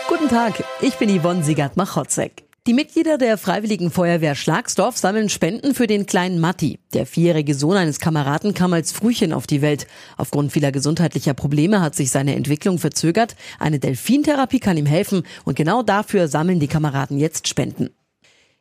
Guten 0.08 0.28
Tag, 0.28 0.62
ich 0.82 0.94
bin 0.96 1.08
Yvonne 1.08 1.42
Sigard-Machotzek. 1.42 2.44
Die 2.66 2.72
Mitglieder 2.72 3.18
der 3.18 3.36
Freiwilligen 3.36 3.90
Feuerwehr 3.90 4.34
Schlagsdorf 4.34 4.96
sammeln 4.96 5.28
Spenden 5.28 5.74
für 5.74 5.86
den 5.86 6.06
kleinen 6.06 6.40
Matti. 6.40 6.78
Der 6.94 7.04
vierjährige 7.04 7.54
Sohn 7.54 7.76
eines 7.76 7.98
Kameraden 7.98 8.54
kam 8.54 8.72
als 8.72 8.90
Frühchen 8.90 9.34
auf 9.34 9.46
die 9.46 9.60
Welt. 9.60 9.86
Aufgrund 10.16 10.50
vieler 10.50 10.72
gesundheitlicher 10.72 11.34
Probleme 11.34 11.82
hat 11.82 11.94
sich 11.94 12.10
seine 12.10 12.34
Entwicklung 12.34 12.78
verzögert. 12.78 13.36
Eine 13.58 13.80
Delfintherapie 13.80 14.60
kann 14.60 14.78
ihm 14.78 14.86
helfen 14.86 15.24
und 15.44 15.56
genau 15.56 15.82
dafür 15.82 16.26
sammeln 16.26 16.58
die 16.58 16.66
Kameraden 16.66 17.18
jetzt 17.18 17.48
Spenden. 17.48 17.90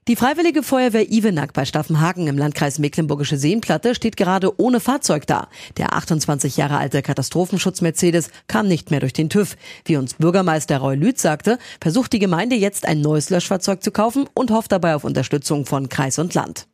Die 0.09 0.17
Freiwillige 0.17 0.63
Feuerwehr 0.63 1.09
Ivenack 1.09 1.53
bei 1.53 1.63
Staffenhagen 1.63 2.27
im 2.27 2.37
Landkreis 2.37 2.77
Mecklenburgische 2.77 3.37
Seenplatte 3.37 3.95
steht 3.95 4.17
gerade 4.17 4.59
ohne 4.59 4.81
Fahrzeug 4.81 5.25
da. 5.27 5.47
Der 5.77 5.93
28 5.93 6.57
Jahre 6.57 6.75
alte 6.77 7.01
Katastrophenschutz 7.01 7.79
Mercedes 7.79 8.29
kam 8.47 8.67
nicht 8.67 8.91
mehr 8.91 8.99
durch 8.99 9.13
den 9.13 9.29
TÜV. 9.29 9.55
Wie 9.85 9.95
uns 9.95 10.15
Bürgermeister 10.15 10.79
Roy 10.79 10.95
Lüth 10.95 11.19
sagte, 11.19 11.57
versucht 11.79 12.11
die 12.11 12.19
Gemeinde 12.19 12.57
jetzt 12.57 12.85
ein 12.85 12.99
neues 12.99 13.29
Löschfahrzeug 13.29 13.81
zu 13.81 13.91
kaufen 13.91 14.27
und 14.33 14.51
hofft 14.51 14.73
dabei 14.73 14.93
auf 14.95 15.05
Unterstützung 15.05 15.65
von 15.65 15.87
Kreis 15.87 16.19
und 16.19 16.33
Land. 16.33 16.67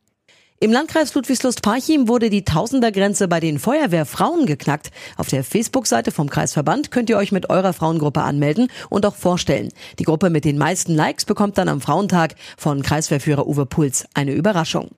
Im 0.62 0.72
Landkreis 0.72 1.14
Ludwigslust-Parchim 1.14 2.06
wurde 2.06 2.28
die 2.28 2.44
Tausendergrenze 2.44 3.28
bei 3.28 3.40
den 3.40 3.58
Feuerwehrfrauen 3.58 4.44
geknackt. 4.44 4.90
Auf 5.16 5.28
der 5.28 5.42
Facebook-Seite 5.42 6.10
vom 6.10 6.28
Kreisverband 6.28 6.90
könnt 6.90 7.08
ihr 7.08 7.16
euch 7.16 7.32
mit 7.32 7.48
eurer 7.48 7.72
Frauengruppe 7.72 8.20
anmelden 8.20 8.68
und 8.90 9.06
auch 9.06 9.14
vorstellen. 9.14 9.70
Die 9.98 10.04
Gruppe 10.04 10.28
mit 10.28 10.44
den 10.44 10.58
meisten 10.58 10.94
Likes 10.94 11.24
bekommt 11.24 11.56
dann 11.56 11.70
am 11.70 11.80
Frauentag 11.80 12.34
von 12.58 12.82
Kreiswehrführer 12.82 13.46
Uwe 13.46 13.64
Puls 13.64 14.04
eine 14.12 14.32
Überraschung. 14.32 14.90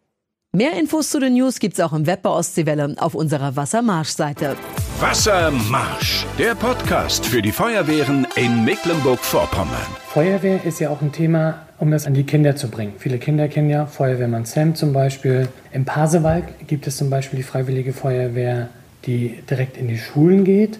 Mehr 0.51 0.73
Infos 0.73 1.11
zu 1.11 1.21
den 1.21 1.35
News 1.35 1.61
gibt's 1.61 1.79
auch 1.79 1.93
im 1.93 2.07
Web 2.07 2.23
bei 2.23 2.31
Ostseewelle 2.31 2.97
auf 2.99 3.15
unserer 3.15 3.55
Wassermarsch-Seite. 3.55 4.57
Wassermarsch, 4.99 6.27
der 6.41 6.57
Podcast 6.57 7.25
für 7.25 7.41
die 7.41 7.53
Feuerwehren 7.53 8.27
in 8.35 8.65
Mecklenburg-Vorpommern. 8.65 9.87
Feuerwehr 10.09 10.65
ist 10.65 10.81
ja 10.81 10.91
auch 10.91 11.01
ein 11.01 11.13
Thema, 11.13 11.69
um 11.83 11.91
das 11.91 12.07
an 12.07 12.15
die 12.15 12.23
Kinder 12.23 12.55
zu 12.55 12.69
bringen. 12.69 12.93
Viele 12.97 13.19
Kinder 13.19 13.49
kennen 13.49 13.69
ja 13.69 13.87
Feuerwehrmann 13.87 14.45
Sam 14.45 14.77
zum 14.77 14.93
Beispiel. 14.93 15.49
Im 15.73 15.85
Pasewalk 15.85 16.69
gibt 16.69 16.87
es 16.87 16.97
zum 16.97 17.11
Beispiel 17.11 17.39
die 17.39 17.43
Freiwillige 17.43 17.93
Feuerwehr, 17.93 18.69
die 19.05 19.43
direkt 19.51 19.77
in 19.77 19.89
die 19.89 19.99
Schulen 19.99 20.45
geht 20.45 20.79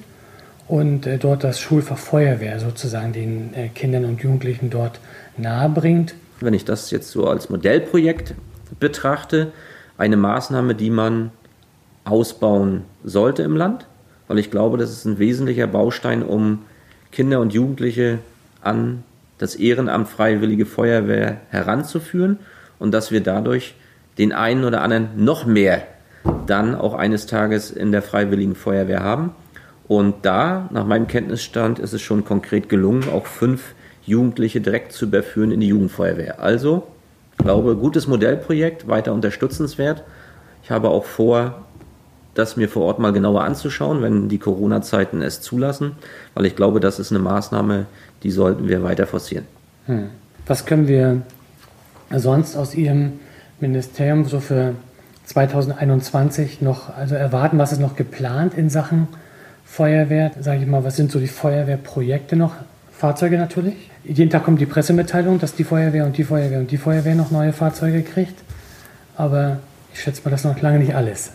und 0.69 1.09
äh, 1.09 1.19
dort 1.19 1.43
das 1.43 1.59
Schulfach 1.59 1.99
Feuerwehr 1.99 2.61
sozusagen 2.61 3.13
den 3.13 3.53
äh, 3.53 3.67
Kindern 3.67 4.05
und 4.05 4.23
Jugendlichen 4.23 4.71
dort 4.71 5.01
nahebringt. 5.37 6.15
Wenn 6.39 6.55
ich 6.55 6.65
das 6.65 6.93
jetzt 6.93 7.11
so 7.11 7.27
als 7.27 7.51
Modellprojekt 7.51 8.37
betrachte, 8.79 9.51
eine 9.99 10.17
Maßnahme, 10.17 10.77
die 10.77 10.91
man 10.91 11.33
ausbauen 12.05 12.85
sollte 13.03 13.43
im 13.43 13.57
Land, 13.57 13.89
weil 14.29 14.39
ich 14.39 14.53
glaube, 14.53 14.79
das 14.79 14.93
ist 14.93 15.05
ein 15.05 15.19
wesentlicher 15.19 15.67
Baustein, 15.67 16.23
um 16.23 16.61
Kinder 17.11 17.41
und 17.41 17.53
Jugendliche 17.53 18.21
an 18.61 19.03
das 19.43 19.57
Ehrenamt 19.57 20.09
Freiwillige 20.09 20.67
Feuerwehr 20.67 21.39
heranzuführen 21.51 22.39
und 22.79 22.95
dass 22.95 23.11
wir 23.11 23.21
dadurch 23.21 23.75
den 24.17 24.33
einen 24.33 24.63
oder 24.63 24.83
anderen 24.83 25.09
noch 25.17 25.47
mehr 25.47 25.83
dann 26.47 26.77
auch 26.77 26.95
eines 26.95 27.27
Tages 27.27 27.73
in 27.73 27.91
der 27.91 28.03
Freiwilligen 28.03 28.55
Feuerwehr 28.55 29.03
haben. 29.03 29.35
Und 29.89 30.15
da, 30.23 30.69
nach 30.71 30.87
meinem 30.87 31.09
Kenntnisstand, 31.09 31.81
ist 31.81 31.93
es 31.93 32.01
schon 32.01 32.25
konkret 32.25 32.69
gelungen, 32.69 33.09
auch 33.13 33.27
fünf 33.27 33.75
Jugendliche 34.07 34.61
direkt 34.61 34.93
zu 34.93 35.07
überführen 35.07 35.51
in 35.51 35.59
die 35.59 35.69
Jugendfeuerwehr. 35.69 36.41
Also, 36.41 36.87
ich 37.33 37.45
glaube, 37.45 37.75
gutes 37.75 38.07
Modellprojekt, 38.07 38.87
weiter 38.87 39.13
unterstützenswert. 39.13 40.05
Ich 40.63 40.71
habe 40.71 40.89
auch 40.89 41.05
vor, 41.05 41.65
das 42.35 42.57
mir 42.57 42.69
vor 42.69 42.85
Ort 42.85 43.01
mal 43.01 43.13
genauer 43.13 43.43
anzuschauen, 43.43 44.03
wenn 44.03 44.29
die 44.29 44.39
Corona-Zeiten 44.39 45.21
es 45.21 45.41
zulassen, 45.41 45.97
weil 46.35 46.47
ich 46.47 46.55
glaube, 46.55 46.79
das 46.79 47.01
ist 47.01 47.11
eine 47.11 47.19
Maßnahme, 47.19 47.87
die 48.23 48.31
sollten 48.31 48.69
wir 48.69 48.83
weiter 48.83 49.07
forcieren. 49.07 49.47
Hm. 49.87 50.11
Was 50.47 50.67
können 50.67 50.89
wir 50.89 51.23
sonst 52.11 52.57
aus 52.57 52.75
Ihrem 52.75 53.21
Ministerium 53.61 54.25
so 54.25 54.41
für 54.41 54.75
2021 55.27 56.61
noch 56.61 56.97
also 56.97 57.15
erwarten? 57.15 57.59
Was 57.59 57.73
ist 57.73 57.81
noch 57.81 57.97
geplant 57.97 58.55
in 58.55 58.71
Sachen 58.71 59.09
Feuerwehr? 59.65 60.33
Sage 60.41 60.63
ich 60.63 60.67
mal, 60.67 60.85
was 60.85 60.97
sind 60.97 61.11
so 61.11 61.19
die 61.19 61.29
Feuerwehrprojekte 61.29 62.37
noch? 62.37 62.55
Fahrzeuge 62.93 63.37
natürlich. 63.37 63.91
Jeden 64.05 64.31
Tag 64.31 64.45
kommt 64.45 64.61
die 64.61 64.67
Pressemitteilung, 64.67 65.39
dass 65.39 65.55
die 65.55 65.65
Feuerwehr 65.65 66.05
und 66.05 66.17
die 66.19 66.25
Feuerwehr 66.25 66.61
und 66.61 66.71
die 66.71 66.77
Feuerwehr 66.77 67.15
noch 67.15 67.31
neue 67.31 67.53
Fahrzeuge 67.53 68.03
kriegt. 68.03 68.35
Aber 69.17 69.59
ich 69.93 70.01
schätze 70.01 70.23
mal, 70.25 70.31
das 70.31 70.41
ist 70.41 70.47
noch 70.47 70.61
lange 70.61 70.79
nicht 70.79 70.95
alles. 70.95 71.33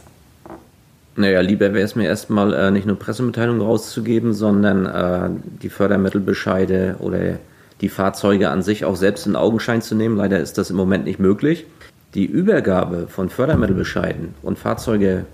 Naja, 1.18 1.42
lieber 1.42 1.74
wäre 1.74 1.84
es 1.84 1.96
mir 1.96 2.06
erstmal 2.06 2.54
äh, 2.54 2.70
nicht 2.70 2.86
nur 2.86 2.98
Pressemitteilungen 2.98 3.62
rauszugeben, 3.62 4.34
sondern 4.34 4.86
äh, 4.86 5.30
die 5.64 5.70
Fördermittelbescheide 5.70 6.98
oder 7.00 7.40
die 7.82 7.90
Fahrzeuge 7.90 8.50
an 8.50 8.62
sich 8.62 8.86
auch 8.86 8.96
selbst 8.96 9.26
in 9.26 9.36
Augenschein 9.36 9.82
zu 9.82 9.96
nehmen. 9.96 10.16
Leider 10.16 10.40
ist 10.40 10.60
das 10.60 10.70
im 10.70 10.76
Moment 10.76 11.06
nicht 11.06 11.20
möglich. 11.20 11.66
Die 12.14 12.26
Übergabe 12.26 13.08
von 13.08 13.30
Fördermittelbescheiden 13.30 14.36
und 14.44 14.60
Fahrzeuge 14.60 15.26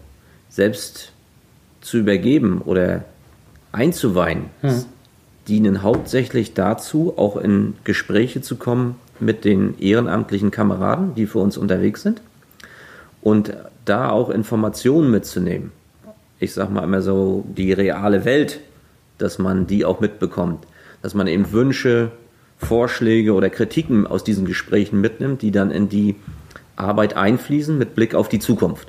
selbst 0.50 1.12
zu 1.82 1.98
übergeben 1.98 2.62
oder 2.64 3.04
einzuweihen, 3.74 4.46
hm. 4.62 4.86
dienen 5.50 5.82
hauptsächlich 5.82 6.54
dazu, 6.54 7.14
auch 7.18 7.36
in 7.36 7.76
Gespräche 7.84 8.42
zu 8.42 8.56
kommen 8.56 8.96
mit 9.20 9.44
den 9.44 9.78
ehrenamtlichen 9.80 10.50
Kameraden, 10.50 11.14
die 11.16 11.26
für 11.26 11.40
uns 11.40 11.58
unterwegs 11.58 12.04
sind 12.04 12.22
und 13.22 13.54
da 13.86 14.10
auch 14.10 14.30
Informationen 14.30 15.12
mitzunehmen. 15.12 15.72
Ich 16.40 16.54
sag 16.54 16.70
mal 16.70 16.84
immer 16.84 17.02
so, 17.02 17.46
die 17.58 17.74
reale 17.74 18.26
Welt, 18.26 18.60
dass 19.18 19.40
man 19.40 19.68
die 19.68 19.86
auch 19.86 20.00
mitbekommt. 20.00 20.66
Dass 21.02 21.14
man 21.14 21.28
eben 21.28 21.52
Wünsche, 21.52 22.12
Vorschläge 22.58 23.34
oder 23.34 23.50
Kritiken 23.50 24.08
aus 24.08 24.24
diesen 24.24 24.46
Gesprächen 24.46 25.02
mitnimmt, 25.02 25.42
die 25.42 25.52
dann 25.52 25.72
in 25.72 25.90
die 25.90 26.16
Arbeit 26.76 27.16
einfließen 27.16 27.78
mit 27.78 27.96
Blick 27.96 28.16
auf 28.16 28.30
die 28.30 28.40
Zukunft. 28.40 28.88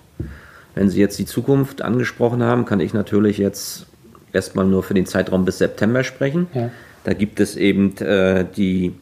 Wenn 0.74 0.90
Sie 0.90 1.00
jetzt 1.00 1.18
die 1.18 1.26
Zukunft 1.26 1.82
angesprochen 1.82 2.42
haben, 2.42 2.64
kann 2.64 2.80
ich 2.80 2.94
natürlich 2.94 3.38
jetzt 3.38 3.86
erstmal 4.32 4.66
nur 4.66 4.82
für 4.82 4.94
den 4.94 5.06
Zeitraum 5.06 5.44
bis 5.44 5.58
September 5.58 6.02
sprechen. 6.02 6.48
Ja. 6.54 6.70
Da 7.04 7.12
gibt 7.12 7.38
es 7.38 7.56
eben 7.56 7.96
äh, 7.98 8.44
die 8.56 8.94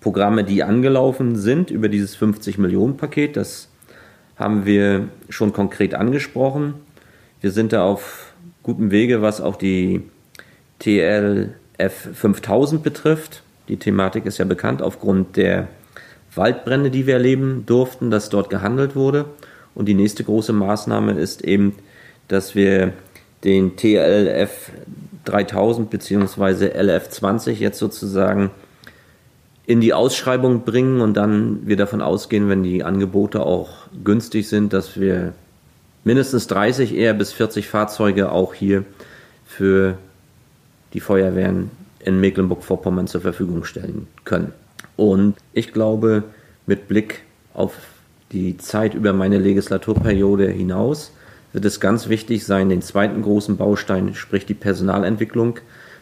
Programme, 0.00 0.44
die 0.44 0.62
angelaufen 0.62 1.36
sind 1.36 1.70
über 1.70 1.88
dieses 1.88 2.14
50 2.14 2.56
Millionen 2.58 2.96
Paket. 2.96 3.36
Das 3.36 3.68
haben 4.38 4.64
wir 4.64 5.08
schon 5.28 5.52
konkret 5.52 5.94
angesprochen. 5.94 6.74
Wir 7.40 7.50
sind 7.50 7.72
da 7.72 7.84
auf 7.84 8.32
gutem 8.62 8.90
Wege, 8.90 9.22
was 9.22 9.40
auch 9.40 9.56
die 9.56 10.02
TLF 10.78 12.08
5000 12.14 12.82
betrifft. 12.82 13.42
Die 13.68 13.76
Thematik 13.76 14.26
ist 14.26 14.38
ja 14.38 14.44
bekannt 14.44 14.80
aufgrund 14.80 15.36
der 15.36 15.68
Waldbrände, 16.34 16.90
die 16.90 17.06
wir 17.06 17.14
erleben 17.14 17.64
durften, 17.66 18.10
dass 18.10 18.28
dort 18.28 18.50
gehandelt 18.50 18.94
wurde. 18.94 19.26
Und 19.74 19.86
die 19.86 19.94
nächste 19.94 20.24
große 20.24 20.52
Maßnahme 20.52 21.12
ist 21.12 21.44
eben, 21.44 21.76
dass 22.28 22.54
wir 22.54 22.92
den 23.44 23.76
TLF 23.76 24.70
3000 25.24 25.90
bzw. 25.90 26.66
LF 26.66 27.08
20 27.08 27.60
jetzt 27.60 27.78
sozusagen 27.78 28.50
in 29.68 29.82
die 29.82 29.92
Ausschreibung 29.92 30.64
bringen 30.64 31.02
und 31.02 31.14
dann 31.14 31.66
wir 31.66 31.76
davon 31.76 32.00
ausgehen, 32.00 32.48
wenn 32.48 32.62
die 32.62 32.84
Angebote 32.84 33.44
auch 33.44 33.68
günstig 34.02 34.48
sind, 34.48 34.72
dass 34.72 34.98
wir 34.98 35.34
mindestens 36.04 36.46
30, 36.46 36.94
eher 36.94 37.12
bis 37.12 37.34
40 37.34 37.68
Fahrzeuge 37.68 38.32
auch 38.32 38.54
hier 38.54 38.86
für 39.44 39.98
die 40.94 41.00
Feuerwehren 41.00 41.70
in 42.00 42.18
Mecklenburg-Vorpommern 42.18 43.08
zur 43.08 43.20
Verfügung 43.20 43.64
stellen 43.64 44.06
können. 44.24 44.54
Und 44.96 45.36
ich 45.52 45.74
glaube, 45.74 46.24
mit 46.64 46.88
Blick 46.88 47.24
auf 47.52 47.74
die 48.32 48.56
Zeit 48.56 48.94
über 48.94 49.12
meine 49.12 49.36
Legislaturperiode 49.36 50.48
hinaus 50.48 51.12
wird 51.52 51.66
es 51.66 51.78
ganz 51.78 52.08
wichtig 52.08 52.46
sein, 52.46 52.70
den 52.70 52.80
zweiten 52.80 53.20
großen 53.20 53.58
Baustein, 53.58 54.14
sprich 54.14 54.46
die 54.46 54.54
Personalentwicklung, 54.54 55.58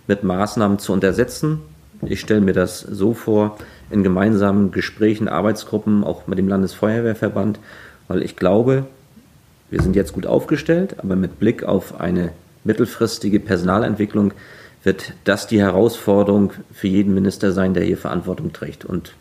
mit 0.07 0.23
Maßnahmen 0.23 0.79
zu 0.79 0.93
untersetzen. 0.93 1.63
Ich 2.03 2.21
stelle 2.21 2.41
mir 2.41 2.53
das 2.53 2.81
so 2.81 3.15
vor, 3.15 3.57
in 3.91 4.03
gemeinsamen 4.03 4.71
Gesprächen, 4.71 5.29
Arbeitsgruppen, 5.29 6.05
auch 6.05 6.27
mit 6.27 6.39
dem 6.39 6.49
Landesfeuerwehrverband, 6.49 7.59
weil 8.09 8.23
ich 8.23 8.37
glaube, 8.37 8.87
wir 9.71 9.83
sind 9.83 9.97
jetzt 9.97 10.13
gut 10.13 10.27
aufgestellt, 10.27 10.97
aber 10.99 11.17
mit 11.17 11.39
Blick 11.39 11.65
auf 11.65 12.01
eine 12.01 12.31
mittelfristige 12.65 13.41
Personalentwicklung 13.41 14.33
wird 14.83 15.15
das 15.25 15.47
die 15.47 15.61
Herausforderung 15.61 16.53
für 16.73 16.87
jeden 16.87 17.15
Minister 17.15 17.53
sein, 17.53 17.75
der 17.75 17.85
hier 17.85 17.97
Verantwortung 17.97 18.53
trägt. 18.53 18.85
Und 18.85 19.15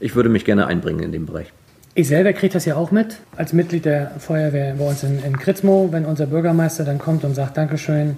ich 0.00 0.14
würde 0.14 0.28
mich 0.28 0.44
gerne 0.44 0.66
einbringen 0.66 1.00
in 1.00 1.12
dem 1.12 1.26
Bereich. 1.26 1.52
Ich 1.94 2.08
selber 2.08 2.32
kriege 2.32 2.54
das 2.54 2.64
ja 2.64 2.76
auch 2.76 2.90
mit, 2.90 3.18
als 3.36 3.52
Mitglied 3.52 3.84
der 3.84 4.12
Feuerwehr 4.18 4.74
bei 4.78 4.88
uns 4.88 5.02
in, 5.02 5.22
in 5.22 5.38
Kritzmo, 5.38 5.88
wenn 5.90 6.06
unser 6.06 6.26
Bürgermeister 6.26 6.84
dann 6.84 6.98
kommt 6.98 7.24
und 7.24 7.34
sagt, 7.34 7.58
Dankeschön, 7.58 8.16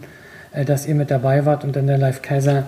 äh, 0.53 0.65
dass 0.65 0.87
ihr 0.87 0.95
mit 0.95 1.11
dabei 1.11 1.45
wart 1.45 1.65
und 1.65 1.75
dann 1.75 1.89
der 1.89 1.99
Live 1.99 2.23
Kaiser 2.23 2.67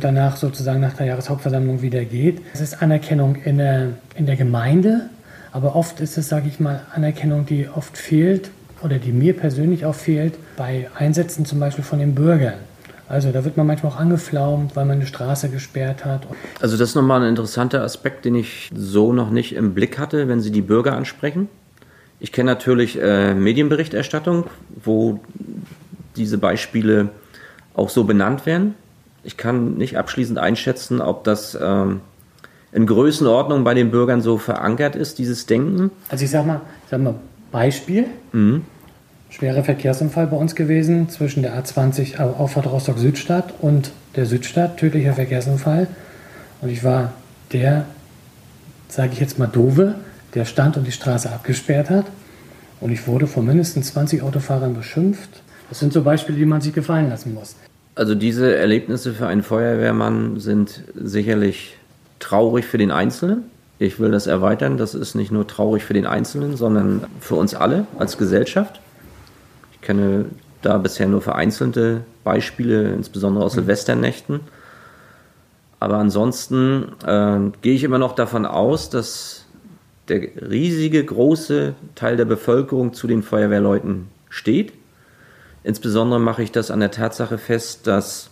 danach 0.00 0.36
sozusagen 0.36 0.80
nach 0.80 0.94
der 0.94 1.06
Jahreshauptversammlung 1.06 1.82
wieder 1.82 2.04
geht. 2.04 2.40
Es 2.54 2.60
ist 2.60 2.82
Anerkennung 2.82 3.36
in 3.36 3.58
der, 3.58 3.90
in 4.16 4.26
der 4.26 4.36
Gemeinde, 4.36 5.10
aber 5.52 5.76
oft 5.76 6.00
ist 6.00 6.16
es, 6.16 6.28
sage 6.28 6.48
ich 6.48 6.58
mal, 6.58 6.80
Anerkennung, 6.94 7.44
die 7.46 7.68
oft 7.68 7.96
fehlt 7.98 8.50
oder 8.82 8.98
die 8.98 9.12
mir 9.12 9.36
persönlich 9.36 9.84
auch 9.84 9.94
fehlt 9.94 10.34
bei 10.56 10.88
Einsätzen 10.96 11.44
zum 11.44 11.60
Beispiel 11.60 11.84
von 11.84 11.98
den 11.98 12.14
Bürgern. 12.14 12.54
Also 13.08 13.30
da 13.30 13.44
wird 13.44 13.58
man 13.58 13.66
manchmal 13.66 13.92
auch 13.92 13.98
angeflaumt, 13.98 14.74
weil 14.74 14.86
man 14.86 14.96
eine 14.96 15.06
Straße 15.06 15.50
gesperrt 15.50 16.06
hat. 16.06 16.26
Also 16.62 16.78
das 16.78 16.90
ist 16.90 16.94
nochmal 16.94 17.20
ein 17.22 17.28
interessanter 17.28 17.82
Aspekt, 17.82 18.24
den 18.24 18.34
ich 18.34 18.70
so 18.74 19.12
noch 19.12 19.30
nicht 19.30 19.54
im 19.54 19.74
Blick 19.74 19.98
hatte, 19.98 20.28
wenn 20.28 20.40
Sie 20.40 20.50
die 20.50 20.62
Bürger 20.62 20.96
ansprechen. 20.96 21.48
Ich 22.20 22.32
kenne 22.32 22.50
natürlich 22.50 22.98
äh, 22.98 23.34
Medienberichterstattung, 23.34 24.46
wo 24.82 25.20
diese 26.16 26.38
Beispiele 26.38 27.10
auch 27.74 27.90
so 27.90 28.04
benannt 28.04 28.46
werden. 28.46 28.76
Ich 29.24 29.36
kann 29.36 29.74
nicht 29.74 29.96
abschließend 29.96 30.38
einschätzen, 30.38 31.00
ob 31.00 31.24
das 31.24 31.56
ähm, 31.60 32.00
in 32.72 32.86
Größenordnung 32.86 33.64
bei 33.64 33.74
den 33.74 33.90
Bürgern 33.90 34.20
so 34.20 34.38
verankert 34.38 34.96
ist, 34.96 35.18
dieses 35.18 35.46
Denken. 35.46 35.90
Also 36.08 36.24
ich 36.24 36.30
sag 36.30 36.46
mal, 36.46 36.60
ich 36.84 36.90
sag 36.90 37.00
mal 37.00 37.14
Beispiel. 37.50 38.06
Mhm 38.32 38.62
schwerer 39.32 39.64
Verkehrsunfall 39.64 40.26
bei 40.26 40.36
uns 40.36 40.54
gewesen 40.54 41.08
zwischen 41.08 41.42
der 41.42 41.60
A20 41.60 42.20
Auffahrt 42.20 42.66
Rostock-Südstadt 42.66 43.54
und 43.60 43.90
der 44.14 44.26
Südstadt, 44.26 44.76
tödlicher 44.76 45.14
Verkehrsunfall. 45.14 45.86
Und 46.60 46.68
ich 46.68 46.84
war 46.84 47.12
der, 47.52 47.86
sage 48.88 49.12
ich 49.14 49.20
jetzt 49.20 49.38
mal, 49.38 49.46
doofe, 49.46 49.94
der 50.34 50.44
stand 50.44 50.76
und 50.76 50.86
die 50.86 50.92
Straße 50.92 51.30
abgesperrt 51.30 51.88
hat. 51.88 52.06
Und 52.80 52.92
ich 52.92 53.06
wurde 53.06 53.26
von 53.26 53.46
mindestens 53.46 53.92
20 53.92 54.22
Autofahrern 54.22 54.74
beschimpft. 54.74 55.42
Das 55.70 55.78
sind 55.78 55.92
so 55.92 56.02
Beispiele, 56.02 56.36
die 56.36 56.44
man 56.44 56.60
sich 56.60 56.74
gefallen 56.74 57.08
lassen 57.08 57.32
muss. 57.32 57.56
Also 57.94 58.14
diese 58.14 58.54
Erlebnisse 58.54 59.12
für 59.12 59.26
einen 59.26 59.42
Feuerwehrmann 59.42 60.40
sind 60.40 60.82
sicherlich 60.94 61.76
traurig 62.18 62.64
für 62.64 62.78
den 62.78 62.90
Einzelnen. 62.90 63.44
Ich 63.78 63.98
will 63.98 64.10
das 64.10 64.26
erweitern. 64.26 64.76
Das 64.76 64.94
ist 64.94 65.14
nicht 65.14 65.32
nur 65.32 65.46
traurig 65.46 65.84
für 65.84 65.92
den 65.92 66.06
Einzelnen, 66.06 66.56
sondern 66.56 67.04
für 67.20 67.34
uns 67.34 67.54
alle 67.54 67.86
als 67.98 68.16
Gesellschaft 68.16 68.80
kenne 69.82 70.26
da 70.62 70.78
bisher 70.78 71.08
nur 71.08 71.20
vereinzelte 71.20 72.02
Beispiele, 72.24 72.92
insbesondere 72.92 73.44
aus 73.44 73.52
mhm. 73.54 73.60
Silvesternächten. 73.60 74.40
Aber 75.80 75.96
ansonsten 75.96 76.92
äh, 77.04 77.40
gehe 77.60 77.74
ich 77.74 77.84
immer 77.84 77.98
noch 77.98 78.14
davon 78.14 78.46
aus, 78.46 78.88
dass 78.88 79.46
der 80.08 80.20
riesige, 80.48 81.04
große 81.04 81.74
Teil 81.96 82.16
der 82.16 82.24
Bevölkerung 82.24 82.94
zu 82.94 83.06
den 83.06 83.22
Feuerwehrleuten 83.22 84.08
steht. 84.30 84.72
Insbesondere 85.64 86.20
mache 86.20 86.42
ich 86.42 86.52
das 86.52 86.70
an 86.70 86.80
der 86.80 86.90
Tatsache 86.90 87.38
fest, 87.38 87.86
dass 87.86 88.30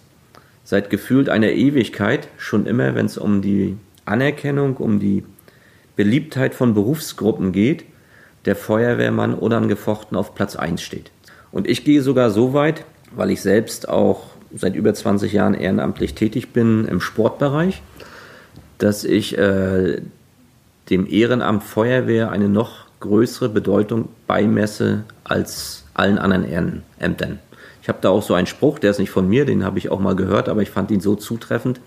seit 0.64 0.90
gefühlt 0.90 1.28
einer 1.28 1.50
Ewigkeit 1.50 2.28
schon 2.36 2.66
immer, 2.66 2.94
wenn 2.94 3.06
es 3.06 3.18
um 3.18 3.42
die 3.42 3.76
Anerkennung, 4.04 4.76
um 4.76 4.98
die 4.98 5.24
Beliebtheit 5.96 6.54
von 6.54 6.74
Berufsgruppen 6.74 7.52
geht, 7.52 7.84
der 8.44 8.56
Feuerwehrmann 8.56 9.34
unangefochten 9.34 10.16
auf 10.16 10.34
Platz 10.34 10.56
1 10.56 10.80
steht. 10.80 11.10
Und 11.52 11.68
ich 11.68 11.84
gehe 11.84 12.02
sogar 12.02 12.30
so 12.30 12.52
weit, 12.52 12.84
weil 13.14 13.30
ich 13.30 13.42
selbst 13.42 13.88
auch 13.88 14.24
seit 14.54 14.74
über 14.74 14.94
20 14.94 15.32
Jahren 15.32 15.54
ehrenamtlich 15.54 16.14
tätig 16.14 16.52
bin 16.52 16.86
im 16.86 17.00
Sportbereich, 17.00 17.82
dass 18.78 19.04
ich 19.04 19.36
äh, 19.36 20.00
dem 20.88 21.06
Ehrenamt 21.06 21.62
Feuerwehr 21.62 22.30
eine 22.30 22.48
noch 22.48 22.86
größere 23.00 23.48
Bedeutung 23.48 24.08
beimesse 24.26 25.04
als 25.24 25.79
allen 26.00 26.18
anderen 26.18 26.44
Ehrenämtern. 26.44 27.38
Ich 27.82 27.88
habe 27.88 27.98
da 28.00 28.10
auch 28.10 28.22
so 28.22 28.34
einen 28.34 28.46
Spruch, 28.46 28.78
der 28.78 28.90
ist 28.90 28.98
nicht 28.98 29.10
von 29.10 29.28
mir, 29.28 29.44
den 29.44 29.64
habe 29.64 29.78
ich 29.78 29.90
auch 29.90 30.00
mal 30.00 30.16
gehört, 30.16 30.48
aber 30.48 30.62
ich 30.62 30.70
fand 30.70 30.90
ihn 30.90 31.00
so 31.00 31.14
zutreffend, 31.14 31.80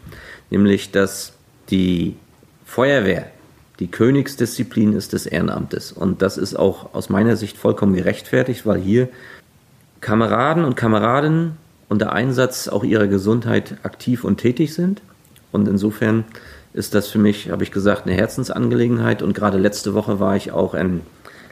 nämlich 0.49 0.91
dass 0.91 1.33
die 1.69 2.15
Feuerwehr 2.65 3.27
die 3.79 3.89
Königsdisziplin 3.89 4.93
ist 4.93 5.13
des 5.13 5.25
Ehrenamtes. 5.25 5.91
Und 5.91 6.21
das 6.21 6.37
ist 6.37 6.55
auch 6.55 6.93
aus 6.93 7.09
meiner 7.09 7.35
Sicht 7.35 7.57
vollkommen 7.57 7.95
gerechtfertigt, 7.95 8.65
weil 8.65 8.79
hier 8.79 9.09
Kameraden 10.01 10.63
und 10.63 10.75
Kameradinnen 10.75 11.57
unter 11.89 12.11
Einsatz 12.13 12.67
auch 12.67 12.83
ihrer 12.83 13.07
Gesundheit 13.07 13.77
aktiv 13.83 14.23
und 14.23 14.37
tätig 14.37 14.73
sind. 14.73 15.01
Und 15.51 15.67
insofern 15.67 16.25
ist 16.73 16.95
das 16.95 17.07
für 17.07 17.19
mich, 17.19 17.51
habe 17.51 17.63
ich 17.63 17.71
gesagt, 17.71 18.05
eine 18.05 18.15
Herzensangelegenheit. 18.15 19.21
Und 19.21 19.33
gerade 19.33 19.57
letzte 19.57 19.93
Woche 19.93 20.19
war 20.19 20.35
ich 20.35 20.51
auch 20.51 20.73
in 20.73 21.01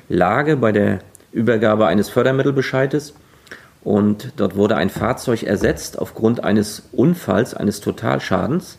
Lage 0.09 0.57
bei 0.57 0.71
der 0.71 0.99
Übergabe 1.31 1.87
eines 1.87 2.09
Fördermittelbescheides. 2.09 3.13
Und 3.83 4.33
dort 4.37 4.55
wurde 4.55 4.75
ein 4.75 4.89
Fahrzeug 4.89 5.43
ersetzt 5.43 5.97
aufgrund 5.97 6.43
eines 6.43 6.83
Unfalls, 6.91 7.53
eines 7.53 7.81
Totalschadens, 7.81 8.77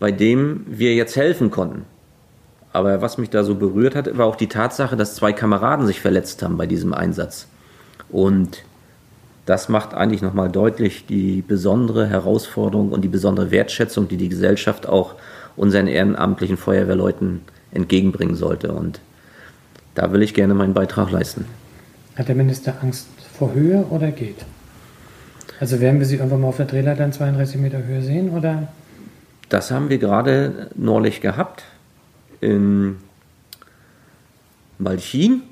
bei 0.00 0.10
dem 0.10 0.66
wir 0.68 0.94
jetzt 0.94 1.16
helfen 1.16 1.50
konnten. 1.50 1.84
Aber 2.72 3.00
was 3.00 3.16
mich 3.16 3.30
da 3.30 3.44
so 3.44 3.54
berührt 3.54 3.94
hat, 3.94 4.18
war 4.18 4.26
auch 4.26 4.36
die 4.36 4.48
Tatsache, 4.48 4.96
dass 4.96 5.14
zwei 5.14 5.32
Kameraden 5.32 5.86
sich 5.86 6.00
verletzt 6.00 6.42
haben 6.42 6.58
bei 6.58 6.66
diesem 6.66 6.92
Einsatz. 6.92 7.46
Und 8.10 8.64
das 9.46 9.68
macht 9.68 9.94
eigentlich 9.94 10.20
nochmal 10.20 10.50
deutlich 10.50 11.06
die 11.06 11.40
besondere 11.40 12.06
Herausforderung 12.06 12.90
und 12.90 13.02
die 13.02 13.08
besondere 13.08 13.50
Wertschätzung, 13.50 14.08
die 14.08 14.16
die 14.16 14.28
Gesellschaft 14.28 14.88
auch 14.88 15.14
unseren 15.56 15.86
ehrenamtlichen 15.86 16.56
Feuerwehrleuten 16.56 17.42
entgegenbringen 17.70 18.34
sollte. 18.34 18.72
Und 18.72 19.00
da 19.96 20.12
will 20.12 20.22
ich 20.22 20.32
gerne 20.34 20.54
meinen 20.54 20.74
Beitrag 20.74 21.10
leisten. 21.10 21.46
Hat 22.14 22.28
der 22.28 22.36
Minister 22.36 22.74
Angst 22.80 23.08
vor 23.36 23.52
Höhe 23.52 23.84
oder 23.90 24.12
geht? 24.12 24.44
Also 25.58 25.80
werden 25.80 25.98
wir 25.98 26.06
sie 26.06 26.16
irgendwann 26.16 26.42
mal 26.42 26.48
auf 26.48 26.58
der 26.58 26.66
Drehleiter 26.66 27.04
in 27.04 27.12
32 27.12 27.60
Meter 27.60 27.82
Höhe 27.82 28.02
sehen 28.02 28.30
oder? 28.30 28.68
Das 29.48 29.70
haben 29.70 29.90
wir 29.90 29.98
gerade 29.98 30.70
neulich 30.76 31.20
gehabt 31.20 31.64
in 32.40 32.96
Malchin 34.78 35.42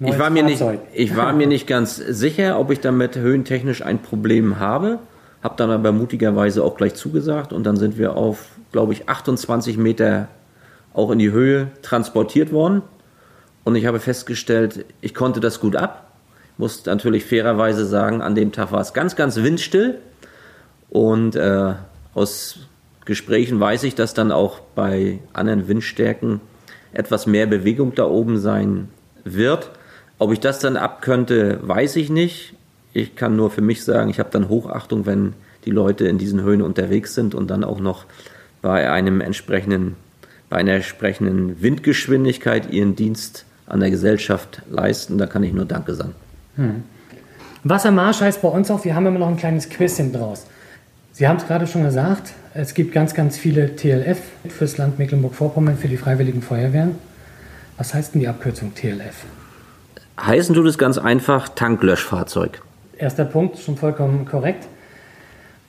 ich 0.00 0.18
war, 0.18 0.28
mir 0.30 0.42
nicht, 0.42 0.62
ich 0.92 1.16
war 1.16 1.32
mir 1.32 1.46
nicht 1.46 1.66
ganz 1.66 1.96
sicher, 1.96 2.58
ob 2.58 2.70
ich 2.70 2.80
damit 2.80 3.16
höhentechnisch 3.16 3.82
ein 3.82 4.02
Problem 4.02 4.58
habe, 4.58 4.98
habe 5.42 5.54
dann 5.56 5.70
aber 5.70 5.92
mutigerweise 5.92 6.64
auch 6.64 6.76
gleich 6.76 6.94
zugesagt 6.94 7.52
und 7.52 7.64
dann 7.64 7.76
sind 7.76 7.96
wir 7.96 8.16
auf, 8.16 8.48
glaube 8.72 8.92
ich, 8.92 9.08
28 9.08 9.76
Meter 9.76 10.28
auch 10.94 11.10
in 11.10 11.18
die 11.18 11.30
Höhe 11.30 11.68
transportiert 11.82 12.52
worden 12.52 12.82
und 13.64 13.76
ich 13.76 13.86
habe 13.86 14.00
festgestellt, 14.00 14.86
ich 15.00 15.14
konnte 15.14 15.40
das 15.40 15.60
gut 15.60 15.76
ab. 15.76 16.12
Muss 16.56 16.86
natürlich 16.86 17.24
fairerweise 17.24 17.84
sagen, 17.84 18.22
an 18.22 18.34
dem 18.34 18.52
Tag 18.52 18.72
war 18.72 18.80
es 18.80 18.94
ganz, 18.94 19.16
ganz 19.16 19.36
windstill 19.36 19.98
und 20.88 21.34
äh, 21.34 21.74
aus 22.14 22.60
Gesprächen 23.04 23.60
weiß 23.60 23.82
ich, 23.84 23.94
dass 23.94 24.14
dann 24.14 24.32
auch 24.32 24.60
bei 24.74 25.18
anderen 25.32 25.68
Windstärken 25.68 26.40
etwas 26.92 27.26
mehr 27.26 27.46
Bewegung 27.46 27.94
da 27.94 28.04
oben 28.04 28.38
sein 28.38 28.88
wird. 29.24 29.70
Ob 30.18 30.32
ich 30.32 30.40
das 30.40 30.60
dann 30.60 30.76
abkönnte, 30.76 31.58
weiß 31.62 31.96
ich 31.96 32.08
nicht. 32.08 32.54
Ich 32.92 33.16
kann 33.16 33.34
nur 33.34 33.50
für 33.50 33.60
mich 33.60 33.84
sagen, 33.84 34.08
ich 34.10 34.20
habe 34.20 34.30
dann 34.30 34.48
Hochachtung, 34.48 35.04
wenn 35.06 35.34
die 35.64 35.70
Leute 35.70 36.06
in 36.06 36.18
diesen 36.18 36.42
Höhen 36.42 36.62
unterwegs 36.62 37.14
sind 37.14 37.34
und 37.34 37.50
dann 37.50 37.64
auch 37.64 37.80
noch 37.80 38.04
bei 38.62 38.90
einem 38.90 39.20
entsprechenden, 39.20 39.96
bei 40.48 40.56
einer 40.58 40.72
entsprechenden 40.72 41.60
Windgeschwindigkeit 41.62 42.72
ihren 42.72 42.96
Dienst 42.96 43.44
an 43.66 43.80
der 43.80 43.90
Gesellschaft 43.90 44.62
leisten. 44.70 45.18
Da 45.18 45.26
kann 45.26 45.42
ich 45.42 45.52
nur 45.52 45.64
Danke 45.64 45.94
sagen. 45.94 46.14
Hm. 46.56 46.84
Wassermarsch 47.64 48.20
heißt 48.20 48.42
bei 48.42 48.48
uns 48.48 48.70
auch, 48.70 48.84
wir 48.84 48.94
haben 48.94 49.06
immer 49.06 49.18
noch 49.18 49.28
ein 49.28 49.36
kleines 49.36 49.70
Quiz 49.70 49.96
hinten 49.96 50.18
draus. 50.18 50.46
Sie 51.12 51.26
haben 51.26 51.36
es 51.36 51.46
gerade 51.46 51.66
schon 51.66 51.84
gesagt, 51.84 52.32
es 52.54 52.74
gibt 52.74 52.92
ganz, 52.92 53.14
ganz 53.14 53.36
viele 53.36 53.74
TLF 53.76 54.20
fürs 54.48 54.76
Land 54.76 54.98
Mecklenburg-Vorpommern, 54.98 55.78
für 55.78 55.88
die 55.88 55.96
Freiwilligen 55.96 56.42
Feuerwehren. 56.42 56.96
Was 57.76 57.94
heißt 57.94 58.14
denn 58.14 58.20
die 58.20 58.28
Abkürzung 58.28 58.74
TLF? 58.74 59.24
Heißen 60.20 60.54
tut 60.54 60.66
es 60.66 60.76
ganz 60.76 60.98
einfach 60.98 61.48
Tanklöschfahrzeug. 61.48 62.62
Erster 62.98 63.24
Punkt, 63.24 63.58
schon 63.58 63.76
vollkommen 63.76 64.26
korrekt. 64.26 64.66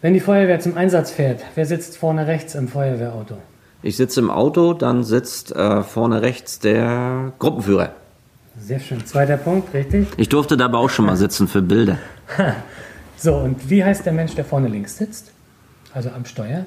Wenn 0.01 0.13
die 0.13 0.19
Feuerwehr 0.19 0.59
zum 0.59 0.77
Einsatz 0.77 1.11
fährt, 1.11 1.43
wer 1.55 1.65
sitzt 1.65 1.97
vorne 1.97 2.27
rechts 2.27 2.53
im 2.53 2.67
Feuerwehrauto? 2.67 3.37
Ich 3.85 3.97
sitze 3.97 4.19
im 4.19 4.31
Auto, 4.31 4.73
dann 4.73 5.03
sitzt 5.03 5.55
äh, 5.55 5.83
vorne 5.83 6.23
rechts 6.23 6.57
der 6.57 7.33
Gruppenführer. 7.37 7.91
Sehr 8.59 8.79
schön. 8.79 9.05
Zweiter 9.05 9.37
Punkt, 9.37 9.75
richtig? 9.75 10.07
Ich 10.17 10.27
durfte 10.27 10.57
dabei 10.57 10.79
auch 10.79 10.89
schon 10.89 11.05
mal 11.05 11.15
sitzen 11.15 11.47
für 11.47 11.61
Bilder. 11.61 11.97
So, 13.17 13.33
und 13.35 13.69
wie 13.69 13.81
heißt 13.81 14.05
der 14.05 14.11
Mensch, 14.11 14.35
der 14.35 14.43
vorne 14.43 14.67
links 14.67 14.97
sitzt? 14.97 15.31
Also 15.93 16.09
am 16.09 16.25
Steuer? 16.25 16.65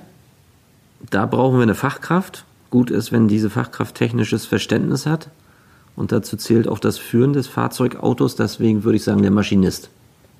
Da 1.10 1.26
brauchen 1.26 1.58
wir 1.58 1.62
eine 1.62 1.74
Fachkraft. 1.74 2.46
Gut 2.70 2.90
ist, 2.90 3.12
wenn 3.12 3.28
diese 3.28 3.50
Fachkraft 3.50 3.94
technisches 3.94 4.46
Verständnis 4.46 5.04
hat. 5.04 5.28
Und 5.94 6.10
dazu 6.10 6.38
zählt 6.38 6.66
auch 6.66 6.78
das 6.78 6.96
Führen 6.96 7.34
des 7.34 7.48
Fahrzeugautos. 7.48 8.34
Deswegen 8.34 8.82
würde 8.82 8.96
ich 8.96 9.04
sagen, 9.04 9.20
der 9.20 9.30
Maschinist. 9.30 9.90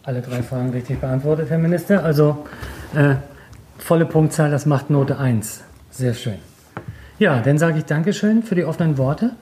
Alle 0.03 0.23
drei 0.23 0.43
Fragen 0.43 0.71
richtig 0.71 0.99
beantwortet, 0.99 1.51
Herr 1.51 1.59
Minister. 1.59 2.03
Also 2.03 2.47
äh, 2.95 3.17
volle 3.77 4.07
Punktzahl, 4.07 4.51
das 4.51 4.65
macht 4.65 4.89
Note 4.89 5.19
1. 5.19 5.61
Sehr 5.91 6.15
schön. 6.15 6.39
Ja, 7.19 7.41
dann 7.41 7.59
sage 7.59 7.79
ich 7.79 7.85
Dankeschön 7.85 8.45
für 8.45 8.55
die 8.55 8.65
offenen 8.65 8.97
Worte 8.97 9.33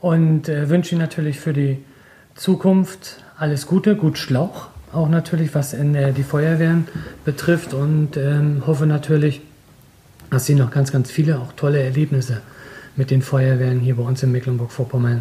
und 0.00 0.48
äh, 0.48 0.70
wünsche 0.70 0.94
Ihnen 0.94 1.02
natürlich 1.02 1.38
für 1.38 1.52
die 1.52 1.76
Zukunft 2.34 3.22
alles 3.36 3.66
Gute, 3.66 3.96
gut 3.96 4.16
Schlauch, 4.16 4.68
auch 4.90 5.10
natürlich 5.10 5.54
was 5.54 5.74
in 5.74 5.94
äh, 5.94 6.14
die 6.14 6.22
Feuerwehren 6.22 6.88
betrifft 7.26 7.74
und 7.74 8.16
ähm, 8.16 8.62
hoffe 8.66 8.86
natürlich, 8.86 9.42
dass 10.30 10.46
Sie 10.46 10.54
noch 10.54 10.70
ganz, 10.70 10.90
ganz 10.90 11.10
viele 11.10 11.38
auch 11.38 11.52
tolle 11.52 11.82
Erlebnisse 11.82 12.40
mit 12.96 13.10
den 13.10 13.20
Feuerwehren 13.20 13.78
hier 13.80 13.96
bei 13.96 14.02
uns 14.02 14.22
in 14.22 14.32
Mecklenburg-Vorpommern 14.32 15.20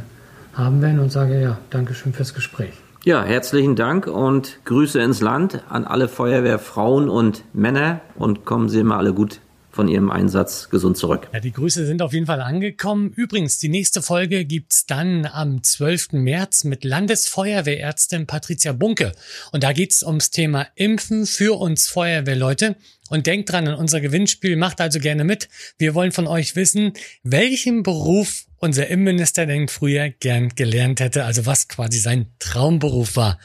haben 0.53 0.81
werden 0.81 0.99
und 0.99 1.11
sage 1.11 1.41
ja, 1.41 1.57
Dankeschön 1.71 2.13
fürs 2.13 2.33
Gespräch. 2.33 2.71
Ja, 3.03 3.21
herzlichen 3.23 3.75
Dank 3.75 4.07
und 4.07 4.59
Grüße 4.63 5.01
ins 5.01 5.19
Land 5.19 5.61
an 5.67 5.83
alle 5.83 6.07
Feuerwehrfrauen 6.07 7.09
und 7.09 7.43
Männer 7.51 7.99
und 8.15 8.45
kommen 8.45 8.69
Sie 8.69 8.79
immer 8.79 8.95
alle 8.95 9.13
gut 9.13 9.41
von 9.79 9.87
Ihrem 9.87 10.11
Einsatz 10.11 10.69
gesund 10.69 10.97
zurück. 10.97 11.29
Ja, 11.31 11.39
die 11.39 11.53
Grüße 11.53 11.85
sind 11.85 12.01
auf 12.01 12.11
jeden 12.11 12.25
Fall 12.25 12.41
angekommen. 12.41 13.13
Übrigens, 13.15 13.59
die 13.59 13.69
nächste 13.69 14.01
Folge 14.01 14.43
gibt's 14.43 14.85
dann 14.85 15.25
am 15.25 15.63
12. 15.63 16.11
März 16.11 16.65
mit 16.65 16.83
Landesfeuerwehrärztin 16.83 18.27
Patricia 18.27 18.73
Bunke. 18.73 19.13
Und 19.53 19.63
da 19.63 19.71
geht's 19.71 20.03
ums 20.03 20.31
Thema 20.31 20.67
Impfen 20.75 21.25
für 21.25 21.57
uns 21.57 21.87
Feuerwehrleute. 21.87 22.75
Und 23.09 23.25
denkt 23.25 23.53
dran 23.53 23.69
an 23.69 23.75
unser 23.75 24.01
Gewinnspiel, 24.01 24.57
macht 24.57 24.81
also 24.81 24.99
gerne 24.99 25.23
mit. 25.23 25.47
Wir 25.77 25.95
wollen 25.95 26.11
von 26.11 26.27
euch 26.27 26.57
wissen, 26.57 26.91
welchen 27.23 27.81
Beruf 27.81 28.47
unser 28.57 28.87
Innenminister 28.87 29.45
denn 29.45 29.69
früher 29.69 30.09
gern 30.09 30.49
gelernt 30.49 30.99
hätte, 30.99 31.23
also 31.23 31.45
was 31.45 31.69
quasi 31.69 31.99
sein 31.99 32.33
Traumberuf 32.39 33.15
war. 33.15 33.39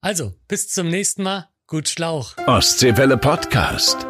Also, 0.00 0.34
bis 0.48 0.70
zum 0.70 0.88
nächsten 0.88 1.22
Mal. 1.22 1.48
Gut 1.68 1.88
Schlauch. 1.88 2.36
Ostseewelle 2.48 3.16
Podcast. 3.16 4.07